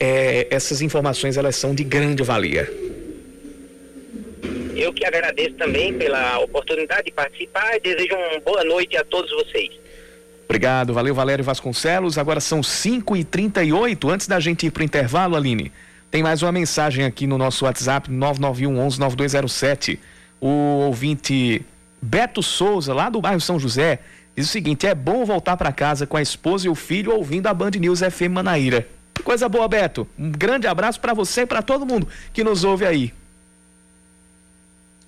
[0.00, 2.68] é, essas informações elas são de grande valia.
[4.78, 9.28] Eu que agradeço também pela oportunidade de participar e desejo uma boa noite a todos
[9.32, 9.72] vocês.
[10.44, 12.16] Obrigado, valeu Valério Vasconcelos.
[12.16, 15.72] Agora são 5 e 38 Antes da gente ir para o intervalo, Aline,
[16.12, 19.98] tem mais uma mensagem aqui no nosso WhatsApp 991 11 9207.
[20.40, 20.48] O
[20.86, 21.60] ouvinte
[22.00, 23.98] Beto Souza, lá do bairro São José,
[24.36, 27.48] diz o seguinte: é bom voltar para casa com a esposa e o filho ouvindo
[27.48, 28.86] a Band News FM Manaíra.
[29.24, 30.06] Coisa boa, Beto.
[30.16, 33.12] Um grande abraço para você e para todo mundo que nos ouve aí.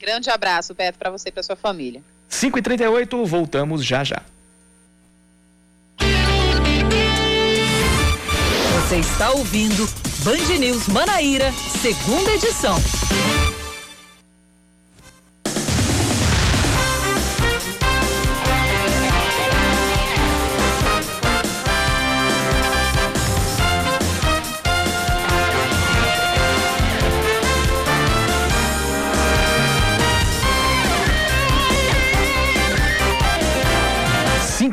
[0.01, 2.03] Grande abraço, Beto, para você e para sua família.
[2.31, 4.23] 5h38, voltamos já já.
[8.89, 9.87] Você está ouvindo
[10.25, 12.77] Band News Manaíra, segunda edição.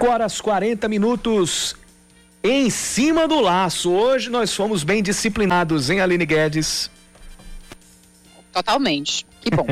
[0.06, 1.76] Horas 40 minutos
[2.44, 3.92] em cima do laço.
[3.92, 6.90] Hoje nós fomos bem disciplinados, hein, Aline Guedes?
[8.54, 9.27] Totalmente.
[9.42, 9.66] Que bom.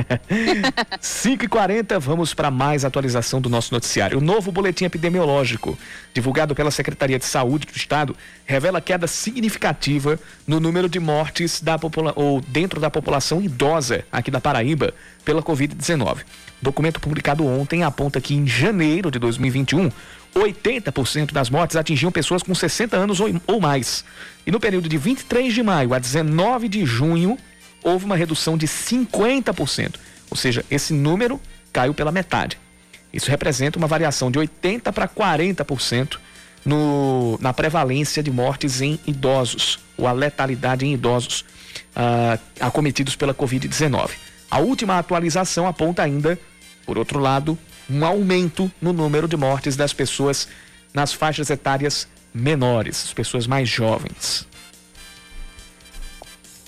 [1.01, 4.17] 5h40, vamos para mais atualização do nosso noticiário.
[4.17, 5.77] O novo boletim epidemiológico,
[6.13, 11.77] divulgado pela Secretaria de Saúde do Estado, revela queda significativa no número de mortes da
[11.77, 16.19] popula ou dentro da população idosa aqui da Paraíba pela Covid-19.
[16.61, 19.91] Documento publicado ontem aponta que em janeiro de 2021,
[20.35, 24.05] 80% das mortes atingiam pessoas com 60 anos ou, ou mais.
[24.45, 27.37] E no período de 23 de maio a 19 de junho,
[27.85, 29.95] houve uma redução de 50%.
[30.31, 31.39] Ou seja, esse número
[31.71, 32.57] caiu pela metade.
[33.13, 36.17] Isso representa uma variação de 80% para 40%
[36.65, 41.45] no, na prevalência de mortes em idosos, ou a letalidade em idosos
[41.95, 44.09] uh, acometidos pela Covid-19.
[44.49, 46.39] A última atualização aponta ainda,
[46.85, 47.57] por outro lado,
[47.87, 50.47] um aumento no número de mortes das pessoas
[50.91, 54.47] nas faixas etárias menores, as pessoas mais jovens.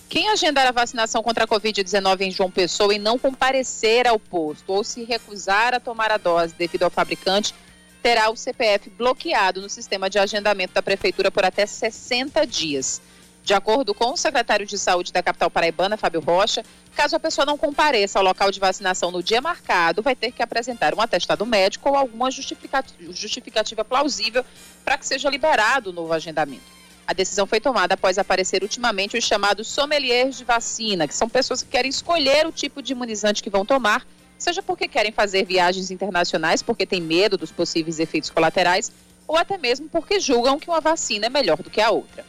[0.09, 4.71] Quem agendar a vacinação contra a Covid-19 em João Pessoa e não comparecer ao posto
[4.71, 7.53] ou se recusar a tomar a dose devido ao fabricante,
[8.01, 13.01] terá o CPF bloqueado no sistema de agendamento da Prefeitura por até 60 dias.
[13.43, 16.63] De acordo com o secretário de Saúde da capital paraibana, Fábio Rocha,
[16.95, 20.41] caso a pessoa não compareça ao local de vacinação no dia marcado, vai ter que
[20.41, 24.45] apresentar um atestado médico ou alguma justificativa, plausível
[24.85, 26.76] para que seja liberado o novo agendamento.
[27.07, 31.63] A decisão foi tomada após aparecer ultimamente os chamados sommeliers de vacina, que são pessoas
[31.63, 34.05] que querem escolher o tipo de imunizante que vão tomar,
[34.37, 38.91] seja porque querem fazer viagens internacionais, porque têm medo dos possíveis efeitos colaterais,
[39.25, 42.25] ou até mesmo porque julgam que uma vacina é melhor do que a outra.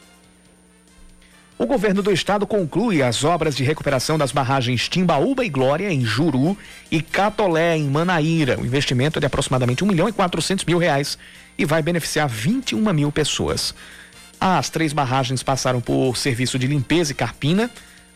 [1.57, 6.05] O governo do estado conclui as obras de recuperação das barragens Timbaúba e Glória em
[6.05, 6.57] Juru
[6.89, 8.57] e Catolé em Manaíra.
[8.57, 11.17] O investimento é de aproximadamente 1 milhão e 400 mil reais
[11.57, 13.75] e vai beneficiar 21 mil pessoas.
[14.39, 17.69] As três barragens passaram por serviço de limpeza e carpina,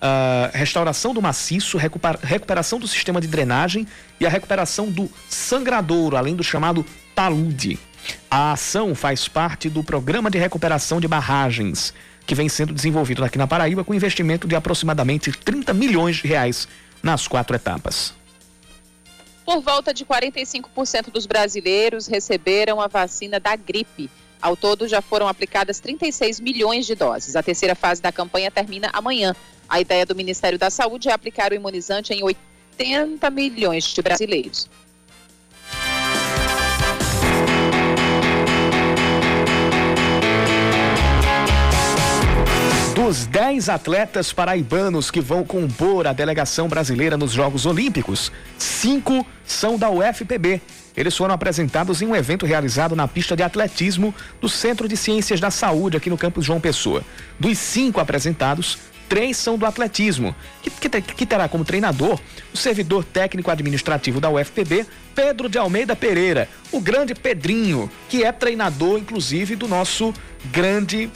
[0.03, 3.86] uh, restauração do maciço, recuperação do sistema de drenagem
[4.19, 7.78] e a recuperação do sangradouro, além do chamado talude.
[8.30, 11.93] A ação faz parte do programa de recuperação de barragens,
[12.26, 16.67] que vem sendo desenvolvido aqui na Paraíba com investimento de aproximadamente 30 milhões de reais
[17.01, 18.13] nas quatro etapas.
[19.45, 24.09] Por volta de 45% dos brasileiros receberam a vacina da gripe.
[24.43, 27.37] Ao todo, já foram aplicadas 36 milhões de doses.
[27.37, 29.33] A terceira fase da campanha termina amanhã.
[29.69, 34.69] A ideia do Ministério da Saúde é aplicar o imunizante em 80 milhões de brasileiros.
[42.93, 49.77] Dos 10 atletas paraibanos que vão compor a delegação brasileira nos Jogos Olímpicos, cinco são
[49.77, 50.61] da UFPB
[50.95, 55.39] eles foram apresentados em um evento realizado na pista de atletismo do Centro de Ciências
[55.39, 57.03] da Saúde, aqui no campus João Pessoa.
[57.39, 58.77] Dos cinco apresentados,
[59.09, 62.19] três são do atletismo, que, que, que, terá como treinador
[62.53, 64.85] o servidor técnico administrativo da UFPB,
[65.15, 70.13] Pedro de Almeida Pereira, o grande Pedrinho, que é treinador, inclusive, do nosso
[70.51, 71.11] grande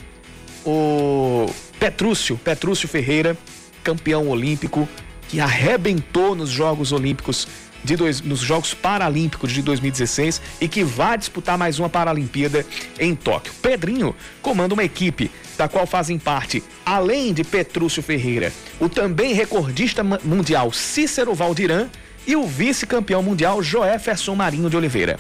[0.66, 1.46] o
[1.80, 3.38] Petrúcio, Petrúcio Ferreira,
[3.84, 4.88] campeão olímpico,
[5.30, 7.48] que arrebentou nos Jogos Olímpicos
[7.88, 12.66] de dois, nos Jogos Paralímpicos de 2016 e que vai disputar mais uma Paralimpíada
[13.00, 13.54] em Tóquio.
[13.62, 20.04] Pedrinho comanda uma equipe da qual fazem parte, além de Petrúcio Ferreira, o também recordista
[20.04, 21.88] mundial Cícero Valdiran
[22.28, 25.18] e o vice-campeão mundial Joéferson Marinho de Oliveira.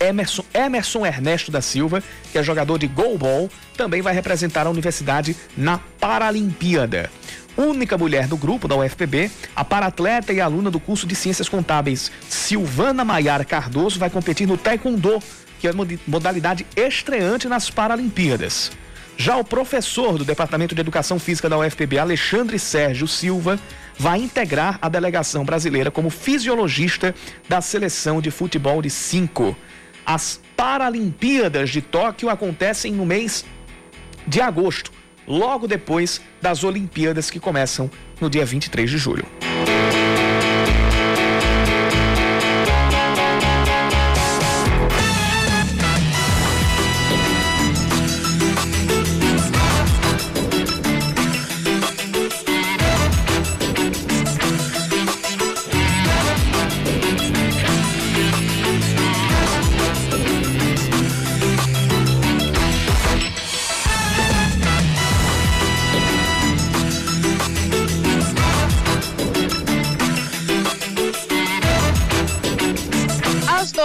[0.00, 2.02] Emerson, Emerson Ernesto da Silva,
[2.32, 7.10] que é jogador de goalball, também vai representar a universidade na Paralimpíada
[7.60, 12.10] única mulher do grupo da UFPB, a paratleta e aluna do curso de Ciências Contábeis
[12.28, 15.20] Silvana Maiara Cardoso vai competir no Taekwondo,
[15.58, 15.72] que é
[16.06, 18.72] modalidade estreante nas Paralimpíadas.
[19.16, 23.60] Já o professor do Departamento de Educação Física da UFPB, Alexandre Sérgio Silva,
[23.98, 27.14] vai integrar a delegação brasileira como fisiologista
[27.46, 29.54] da seleção de futebol de 5.
[30.06, 33.44] As Paralimpíadas de Tóquio acontecem no mês
[34.26, 34.99] de agosto
[35.30, 37.88] logo depois das Olimpíadas que começam
[38.20, 39.24] no dia 23 de julho.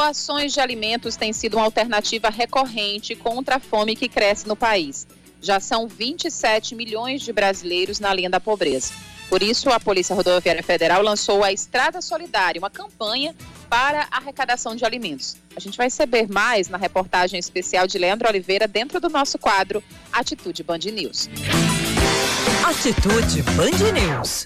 [0.05, 5.07] Doações de alimentos têm sido uma alternativa recorrente contra a fome que cresce no país.
[5.41, 8.93] Já são 27 milhões de brasileiros na linha da pobreza.
[9.27, 13.33] Por isso, a Polícia Rodoviária Federal lançou a Estrada Solidária, uma campanha
[13.67, 15.37] para arrecadação de alimentos.
[15.55, 19.83] A gente vai saber mais na reportagem especial de Leandro Oliveira dentro do nosso quadro
[20.13, 21.27] Atitude Band News.
[22.63, 24.45] Atitude Band News.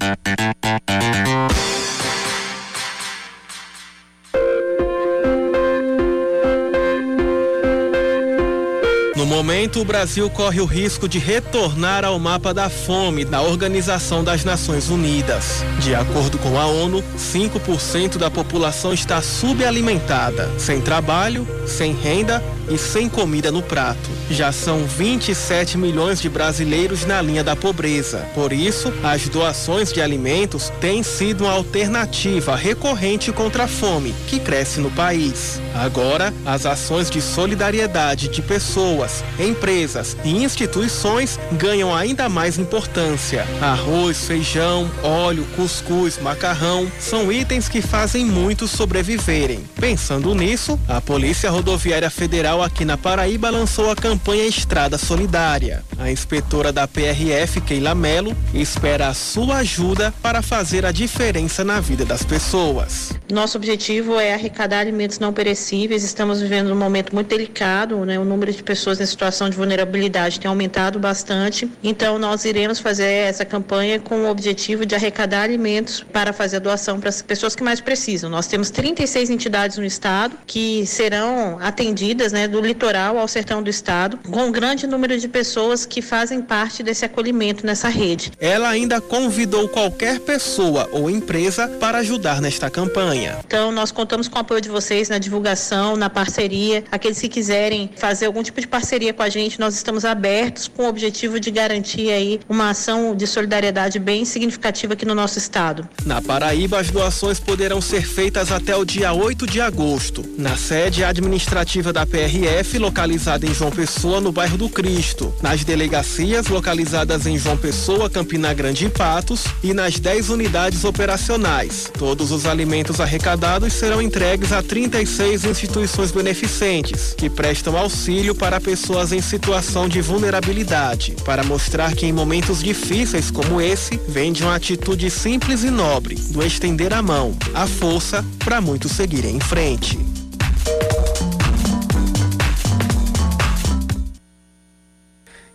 [9.39, 14.43] Momento, o Brasil corre o risco de retornar ao mapa da fome da Organização das
[14.43, 15.63] Nações Unidas.
[15.79, 22.77] De acordo com a ONU, 5% da população está subalimentada, sem trabalho, sem renda e
[22.77, 24.18] sem comida no prato.
[24.29, 28.19] Já são 27 milhões de brasileiros na linha da pobreza.
[28.35, 34.39] Por isso, as doações de alimentos têm sido uma alternativa recorrente contra a fome, que
[34.39, 35.59] cresce no país.
[35.73, 43.47] Agora, as ações de solidariedade de pessoas, empresas e instituições ganham ainda mais importância.
[43.59, 49.59] Arroz, feijão, óleo, cuscuz, macarrão são itens que fazem muitos sobreviverem.
[49.79, 55.83] Pensando nisso, a Polícia Rodoviária Federal aqui na Paraíba lançou a campanha Estrada Solidária.
[55.97, 61.79] A inspetora da PRF, Keila Melo, espera a sua ajuda para fazer a diferença na
[61.79, 63.11] vida das pessoas.
[63.31, 66.03] Nosso objetivo é arrecadar alimentos não perecíveis.
[66.03, 68.17] Estamos vivendo um momento muito delicado, né?
[68.17, 71.69] O número de pessoas em situação de vulnerabilidade tem aumentado bastante.
[71.83, 76.59] Então, nós iremos fazer essa campanha com o objetivo de arrecadar alimentos para fazer a
[76.59, 78.29] doação para as pessoas que mais precisam.
[78.29, 83.69] Nós temos 36 entidades no estado que serão atendidas, né, do litoral ao sertão do
[83.69, 88.31] estado, com um grande número de pessoas que fazem parte desse acolhimento nessa rede.
[88.39, 93.37] Ela ainda convidou qualquer pessoa ou empresa para ajudar nesta campanha.
[93.45, 96.83] Então, nós contamos com o apoio de vocês na divulgação, na parceria.
[96.91, 100.83] Aqueles que quiserem fazer algum tipo de parceria com a gente, nós estamos abertos com
[100.83, 105.87] o objetivo de garantir aí uma ação de solidariedade bem significativa aqui no nosso estado.
[106.05, 111.03] Na Paraíba, as doações poderão ser feitas até o dia 8 de agosto, na sede
[111.03, 117.37] administrativa da PRF, localizada em João Pessoa, no bairro do Cristo, nas delegacias localizadas em
[117.37, 121.91] João Pessoa, Campina Grande e Patos e nas 10 unidades operacionais.
[121.97, 129.11] Todos os alimentos arrecadados serão entregues a 36 instituições beneficentes, que prestam auxílio para pessoas
[129.11, 135.11] em situação de vulnerabilidade, para mostrar que em momentos difíceis como esse, vende uma atitude
[135.11, 140.18] simples e nobre do estender a mão, a força para muitos seguirem em frente.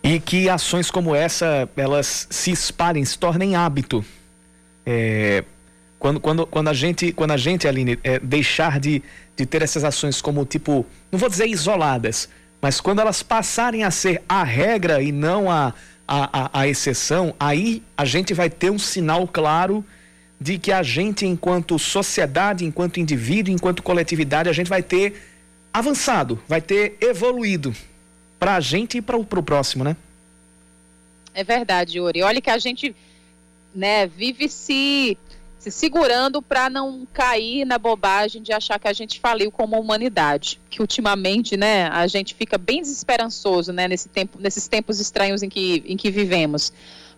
[0.05, 4.05] E que ações como essa, elas se espalhem, se tornem hábito.
[4.85, 5.43] É,
[5.97, 9.01] quando, quando, quando a gente, quando a gente Aline, é, deixar de,
[9.35, 12.29] de ter essas ações como tipo, não vou dizer isoladas,
[12.61, 15.73] mas quando elas passarem a ser a regra e não a,
[16.07, 19.83] a, a, a exceção, aí a gente vai ter um sinal claro
[20.39, 25.19] de que a gente, enquanto sociedade, enquanto indivíduo, enquanto coletividade, a gente vai ter
[25.73, 27.75] avançado, vai ter evoluído
[28.45, 29.97] para a gente e para o próximo, né?
[31.33, 32.21] É verdade, Yuri.
[32.21, 32.95] Olha que a gente
[33.73, 35.17] né, vive se,
[35.57, 40.61] se segurando para não cair na bobagem de achar que a gente faliu como humanidade.
[40.69, 45.49] Que ultimamente, né, a gente fica bem desesperançoso, né, nesse tempo, nesses tempos estranhos em
[45.49, 46.71] que, em que vivemos.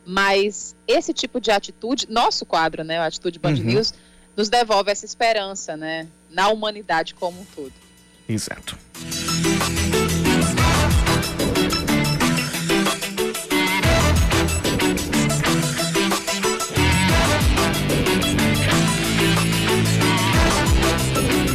[0.06, 3.64] Mas esse tipo de atitude, nosso quadro, né, a Atitude Band uhum.
[3.64, 3.94] News,
[4.34, 7.74] nos devolve essa esperança, né, na humanidade como um todo.
[8.30, 8.78] Exato.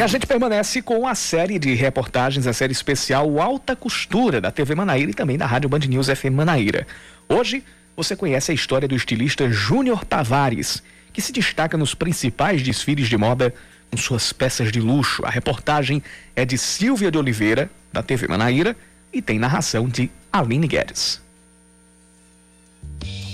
[0.03, 4.51] E a gente permanece com a série de reportagens, a série especial Alta Costura da
[4.51, 6.89] TV Manaíra e também da Rádio Band News FM Manaíra.
[7.29, 7.63] Hoje
[7.97, 10.83] você conhece a história do estilista Júnior Tavares,
[11.13, 13.55] que se destaca nos principais desfiles de moda
[13.93, 15.25] com suas peças de luxo.
[15.25, 16.03] A reportagem
[16.35, 18.77] é de Silvia de Oliveira, da TV Manaíra,
[19.13, 21.22] e tem narração de Aline Guedes.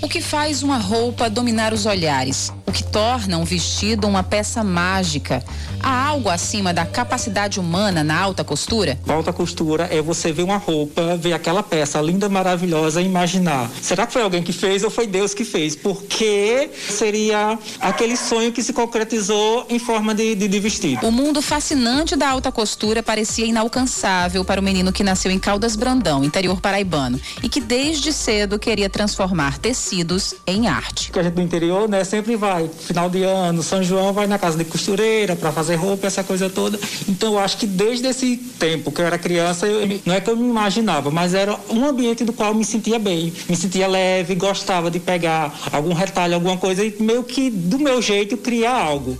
[0.01, 2.53] O que faz uma roupa dominar os olhares?
[2.65, 5.43] O que torna um vestido uma peça mágica?
[5.81, 8.97] Há algo acima da capacidade humana na alta costura?
[9.07, 13.69] alta costura é você ver uma roupa, ver aquela peça linda, maravilhosa e imaginar.
[13.81, 15.75] Será que foi alguém que fez ou foi Deus que fez?
[15.75, 21.05] Porque seria aquele sonho que se concretizou em forma de, de, de vestido.
[21.05, 25.75] O mundo fascinante da alta costura parecia inalcançável para o menino que nasceu em Caldas
[25.75, 29.57] Brandão, interior paraibano, e que desde cedo queria transformar
[29.89, 31.11] tecidos em arte.
[31.11, 34.37] Que a gente do interior, né, sempre vai final de ano, São João vai na
[34.37, 36.79] casa de costureira para fazer roupa, essa coisa toda.
[37.07, 40.29] Então eu acho que desde esse tempo que eu era criança, eu, não é que
[40.29, 43.87] eu me imaginava, mas era um ambiente do qual eu me sentia bem, me sentia
[43.87, 48.79] leve, gostava de pegar algum retalho, alguma coisa e meio que do meu jeito criar
[48.79, 49.17] algo.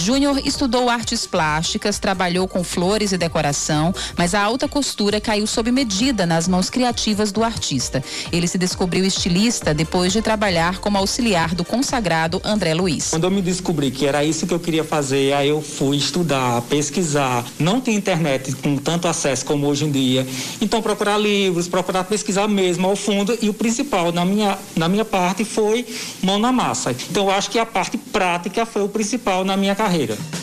[0.00, 5.70] Júnior estudou artes plásticas, trabalhou com flores e decoração, mas a alta costura caiu sob
[5.70, 8.02] medida nas mãos criativas do artista.
[8.32, 13.10] Ele se descobriu estilista depois de trabalhar como auxiliar do consagrado André Luiz.
[13.10, 16.62] Quando eu me descobri que era isso que eu queria fazer, aí eu fui estudar,
[16.62, 17.44] pesquisar.
[17.58, 20.26] Não tinha internet com tanto acesso como hoje em dia.
[20.62, 25.04] Então procurar livros, procurar pesquisar mesmo ao fundo e o principal na minha, na minha
[25.04, 25.86] parte foi
[26.22, 26.96] mão na massa.
[27.10, 30.39] Então eu acho que a parte prática foi o principal na minha carreira carreira.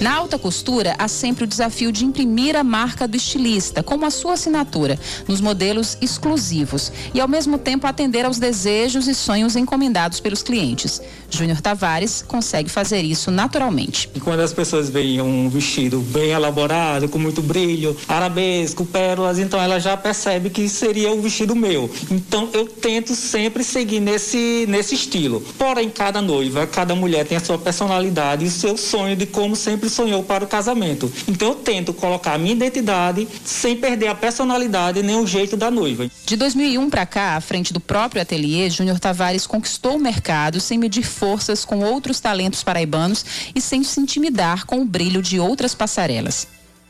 [0.00, 4.10] Na alta costura, há sempre o desafio de imprimir a marca do estilista, como a
[4.10, 10.20] sua assinatura, nos modelos exclusivos e, ao mesmo tempo, atender aos desejos e sonhos encomendados
[10.20, 11.00] pelos clientes.
[11.30, 14.10] Júnior Tavares consegue fazer isso naturalmente.
[14.14, 19.60] E quando as pessoas veem um vestido bem elaborado, com muito brilho, arabesco, pérolas, então
[19.60, 21.90] ela já percebe que seria o vestido meu.
[22.10, 25.40] Então eu tento sempre seguir nesse, nesse estilo.
[25.56, 29.56] Porém, cada noiva, cada mulher tem a sua personalidade e o seu sonho de como
[29.56, 31.12] sempre sempre sonhou para o casamento.
[31.28, 35.70] Então eu tento colocar a minha identidade sem perder a personalidade nem o jeito da
[35.70, 36.10] noiva.
[36.24, 40.78] De 2001 para cá, à frente do próprio ateliê, Júnior Tavares conquistou o mercado sem
[40.78, 43.24] medir forças com outros talentos paraibanos
[43.54, 46.46] e sem se intimidar com o brilho de outras passarelas.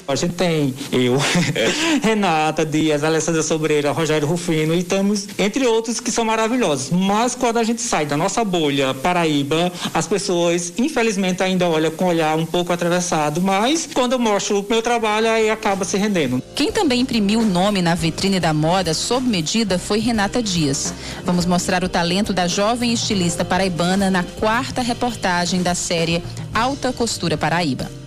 [0.06, 1.16] A gente tem eu,
[2.02, 6.90] Renata Dias, Alessandra Sobreira, Rogério Rufino e temos, entre outros, que são maravilhosos.
[6.90, 12.04] Mas quando a gente sai da nossa bolha Paraíba, as pessoas, infelizmente, ainda olham com
[12.04, 13.40] o olhar um pouco atravessado.
[13.40, 16.42] Mas quando eu mostro o meu trabalho, aí acaba se rendendo.
[16.54, 20.92] Quem também imprimiu o nome na vitrine da moda sob medida foi Renata Dias.
[21.24, 27.36] Vamos mostrar o talento da jovem estilista paraibana na quarta reportagem da série Alta Costura
[27.36, 28.03] Paraíba.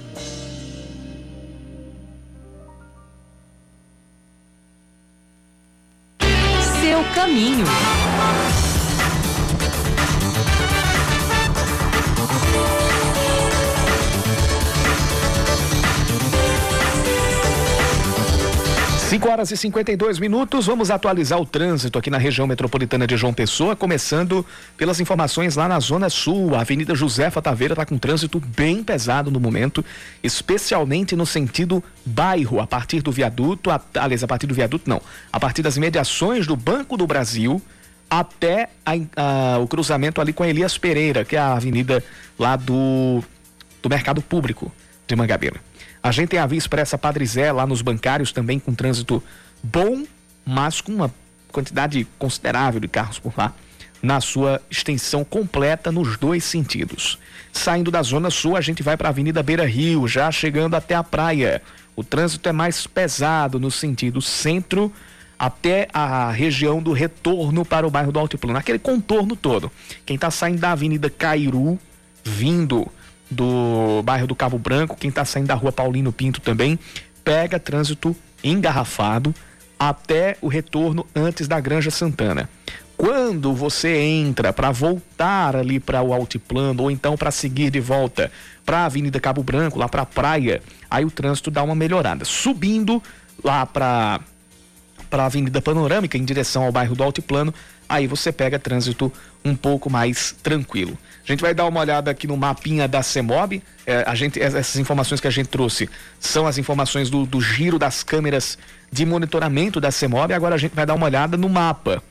[7.38, 8.07] Caminho.
[19.18, 23.34] 5 horas e 52 minutos, vamos atualizar o trânsito aqui na região metropolitana de João
[23.34, 24.46] Pessoa, começando
[24.78, 26.54] pelas informações lá na Zona Sul.
[26.54, 29.84] A Avenida Josefa Taveira está com trânsito bem pesado no momento,
[30.22, 35.02] especialmente no sentido bairro, a partir do viaduto, a, aliás, a partir do viaduto não,
[35.34, 37.60] a partir das imediações do Banco do Brasil
[38.08, 42.04] até a, a, o cruzamento ali com a Elias Pereira, que é a avenida
[42.38, 43.24] lá do,
[43.82, 44.72] do Mercado Público
[45.08, 45.67] de Mangabeira.
[46.08, 49.22] A gente tem a Via Expressa Padre Zé lá nos bancários também com trânsito
[49.62, 50.06] bom,
[50.46, 51.14] mas com uma
[51.52, 53.54] quantidade considerável de carros por lá
[54.02, 57.20] na sua extensão completa nos dois sentidos.
[57.52, 60.96] Saindo da Zona Sul, a gente vai para a Avenida Beira Rio, já chegando até
[60.96, 61.62] a praia.
[61.94, 64.94] O trânsito é mais pesado no sentido centro
[65.38, 69.70] até a região do retorno para o bairro do Altiplano, aquele contorno todo.
[70.06, 71.78] Quem está saindo da Avenida Cairu,
[72.24, 72.90] vindo
[73.30, 76.80] do bairro do Cabo Branco, quem está saindo da rua Paulino Pinto também,
[77.24, 79.34] pega trânsito engarrafado
[79.80, 82.50] até o retorno antes da Granja Santana.
[82.96, 88.32] Quando você entra para voltar ali para o altiplano ou então para seguir de volta
[88.66, 92.26] para a Avenida Cabo Branco, lá para a praia, aí o trânsito dá uma melhorada.
[92.26, 93.02] Subindo
[93.44, 94.20] lá para
[95.10, 97.54] para a Avenida Panorâmica em direção ao bairro do Altiplano,
[97.88, 99.12] aí você pega trânsito
[99.44, 100.98] um pouco mais tranquilo.
[101.28, 103.62] A gente vai dar uma olhada aqui no mapinha da CEMOB.
[103.86, 107.78] É, a gente, essas informações que a gente trouxe são as informações do, do giro
[107.78, 108.58] das câmeras
[108.92, 110.34] de monitoramento da CEMOB.
[110.34, 112.02] Agora a gente vai dar uma olhada no mapa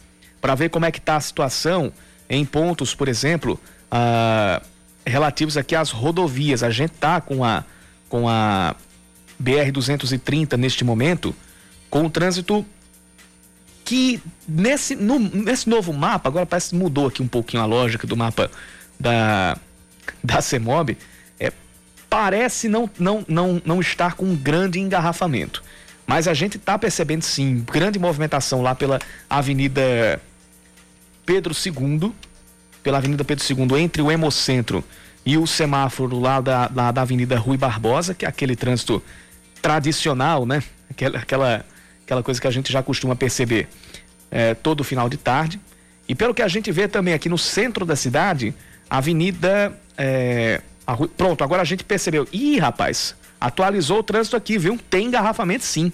[0.41, 1.93] para ver como é que está a situação
[2.29, 3.59] em pontos, por exemplo,
[3.91, 4.63] ah,
[5.07, 6.63] relativos aqui às rodovias.
[6.63, 7.65] A gente está com a,
[8.09, 8.75] com a
[9.43, 11.35] BR-230 neste momento,
[11.89, 12.67] com o trânsito
[13.87, 18.05] que nesse, no, nesse novo mapa, agora parece que mudou aqui um pouquinho a lógica
[18.05, 18.51] do mapa
[18.99, 19.57] da,
[20.23, 20.99] da CEMOB,
[21.39, 21.53] é,
[22.11, 25.63] parece não, não, não, não estar com um grande engarrafamento.
[26.05, 28.99] Mas a gente está percebendo sim grande movimentação lá pela
[29.31, 30.21] Avenida
[31.25, 32.13] Pedro II,
[32.83, 34.85] pela Avenida Pedro II, entre o Hemocentro
[35.25, 39.03] e o semáforo lá da, lá da Avenida Rui Barbosa, que é aquele trânsito
[39.63, 40.63] tradicional, né?
[40.91, 41.65] Aquela, aquela,
[42.07, 43.69] aquela coisa que a gente já costuma perceber
[44.31, 45.61] é, todo final de tarde.
[46.09, 48.55] E pelo que a gente vê também aqui no centro da cidade,
[48.89, 49.77] Avenida.
[49.99, 52.27] É, a, pronto, agora a gente percebeu.
[52.33, 54.79] Ih, rapaz, atualizou o trânsito aqui, viu?
[54.89, 55.93] Tem engarrafamento sim.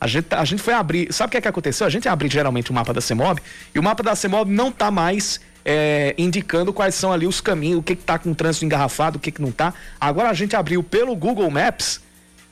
[0.00, 1.12] A gente, a gente foi abrir.
[1.12, 1.84] Sabe o que, é que aconteceu?
[1.84, 3.40] A gente abre geralmente o mapa da CEMOB
[3.74, 7.80] e o mapa da CEMOB não tá mais é, indicando quais são ali os caminhos,
[7.80, 9.74] o que está com o trânsito engarrafado, o que, que não está.
[10.00, 12.00] Agora a gente abriu pelo Google Maps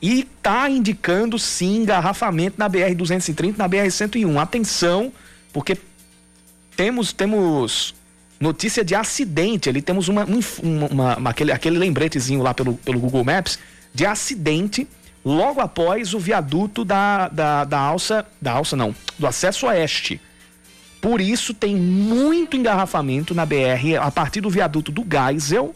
[0.01, 4.37] e está indicando sim engarrafamento na BR-230 na BR-101.
[4.37, 5.11] Atenção,
[5.51, 5.77] porque
[6.75, 7.95] temos, temos
[8.39, 13.23] notícia de acidente ali, temos uma, uma, uma, aquele, aquele lembretezinho lá pelo, pelo Google
[13.23, 13.57] Maps
[13.93, 14.87] de acidente
[15.25, 20.21] logo após o viaduto da, da, da alça, da alça não, do acesso oeste.
[21.01, 25.75] Por isso tem muito engarrafamento na BR a partir do viaduto do Geisel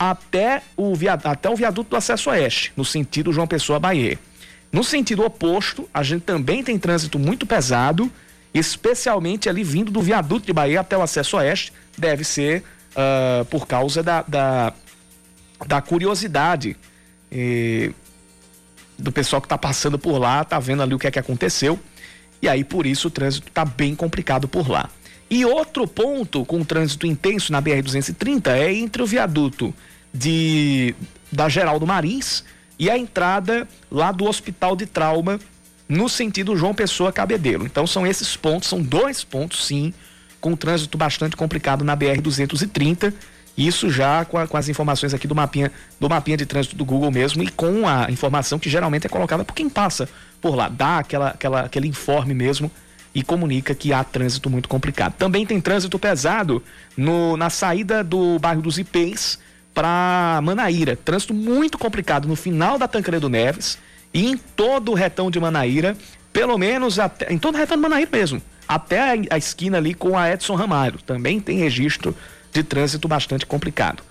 [0.00, 4.18] até o, viaduto, até o viaduto do acesso oeste, no sentido João Pessoa Bahia.
[4.72, 8.10] No sentido oposto, a gente também tem trânsito muito pesado,
[8.54, 13.66] especialmente ali vindo do viaduto de Bahia até o acesso oeste, deve ser uh, por
[13.66, 14.72] causa da, da,
[15.66, 16.78] da curiosidade
[17.30, 17.90] eh,
[18.98, 21.78] do pessoal que está passando por lá, tá vendo ali o que é que aconteceu.
[22.40, 24.88] E aí, por isso, o trânsito está bem complicado por lá.
[25.30, 29.72] E outro ponto com trânsito intenso na BR-230 é entre o viaduto
[30.12, 30.92] de,
[31.30, 32.42] da Geraldo Marins
[32.76, 35.38] e a entrada lá do Hospital de Trauma
[35.88, 37.64] no sentido João Pessoa Cabedelo.
[37.64, 39.94] Então são esses pontos, são dois pontos sim,
[40.40, 43.12] com trânsito bastante complicado na BR-230.
[43.56, 45.70] Isso já com, a, com, as informações aqui do mapinha,
[46.00, 49.44] do mapinha de trânsito do Google mesmo e com a informação que geralmente é colocada
[49.44, 50.08] por quem passa
[50.40, 52.70] por lá, dá aquela, aquela, aquele informe mesmo
[53.14, 55.14] e comunica que há trânsito muito complicado.
[55.14, 56.62] Também tem trânsito pesado
[56.96, 59.38] no, na saída do bairro dos Ipês
[59.74, 60.96] para Manaíra.
[60.96, 63.78] Trânsito muito complicado no final da Tancredo Neves
[64.12, 65.96] e em todo o retão de Manaíra,
[66.32, 69.94] pelo menos até, em todo o retão de Manaíra mesmo, até a, a esquina ali
[69.94, 71.00] com a Edson Ramalho.
[71.02, 72.16] Também tem registro
[72.52, 74.02] de trânsito bastante complicado.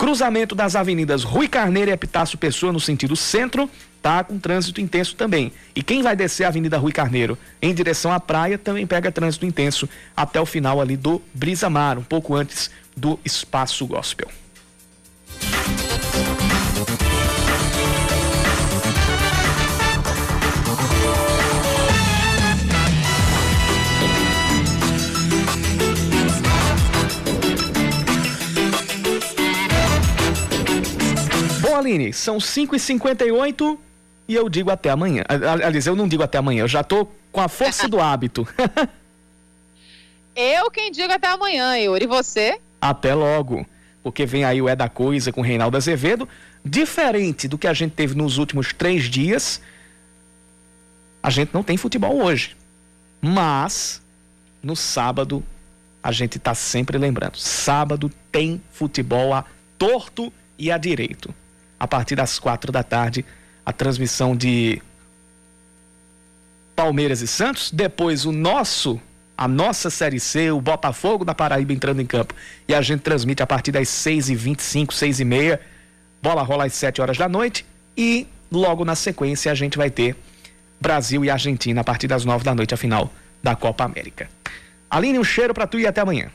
[0.00, 3.68] Cruzamento das avenidas Rui Carneiro e Epitácio Pessoa no sentido centro,
[4.00, 5.52] tá com trânsito intenso também.
[5.76, 9.44] E quem vai descer a Avenida Rui Carneiro em direção à praia também pega trânsito
[9.44, 9.86] intenso
[10.16, 14.30] até o final ali do Brisa Mar, um pouco antes do Espaço Gospel.
[31.80, 33.78] Aline, são 5h58
[34.28, 35.24] e eu digo até amanhã.
[35.28, 38.46] Aliás, eu não digo até amanhã, eu já tô com a força do hábito.
[40.36, 42.04] eu quem digo até amanhã, Yuri.
[42.04, 42.60] E você?
[42.80, 43.66] Até logo.
[44.04, 46.28] Porque vem aí o É da Coisa com Reinaldo Azevedo.
[46.64, 49.60] Diferente do que a gente teve nos últimos três dias,
[51.22, 52.56] a gente não tem futebol hoje.
[53.20, 54.00] Mas,
[54.62, 55.42] no sábado,
[56.02, 57.36] a gente está sempre lembrando.
[57.36, 59.44] Sábado tem futebol a
[59.76, 61.34] torto e a direito
[61.80, 63.24] a partir das quatro da tarde,
[63.64, 64.82] a transmissão de
[66.76, 67.70] Palmeiras e Santos.
[67.70, 69.00] Depois o nosso,
[69.36, 72.34] a nossa Série C, o Botafogo da Paraíba entrando em campo.
[72.68, 75.58] E a gente transmite a partir das 6h25, 6h30.
[76.22, 77.64] Bola rola às 7 horas da noite.
[77.96, 80.14] E logo na sequência a gente vai ter
[80.78, 83.10] Brasil e Argentina a partir das 9 da noite, a final
[83.42, 84.28] da Copa América.
[84.90, 86.30] Aline, um cheiro para tu e até amanhã.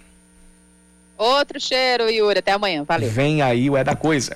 [1.17, 2.39] Outro cheiro, Yuri.
[2.39, 2.83] Até amanhã.
[2.83, 3.09] Valeu.
[3.09, 4.35] Vem aí o É da Coisa.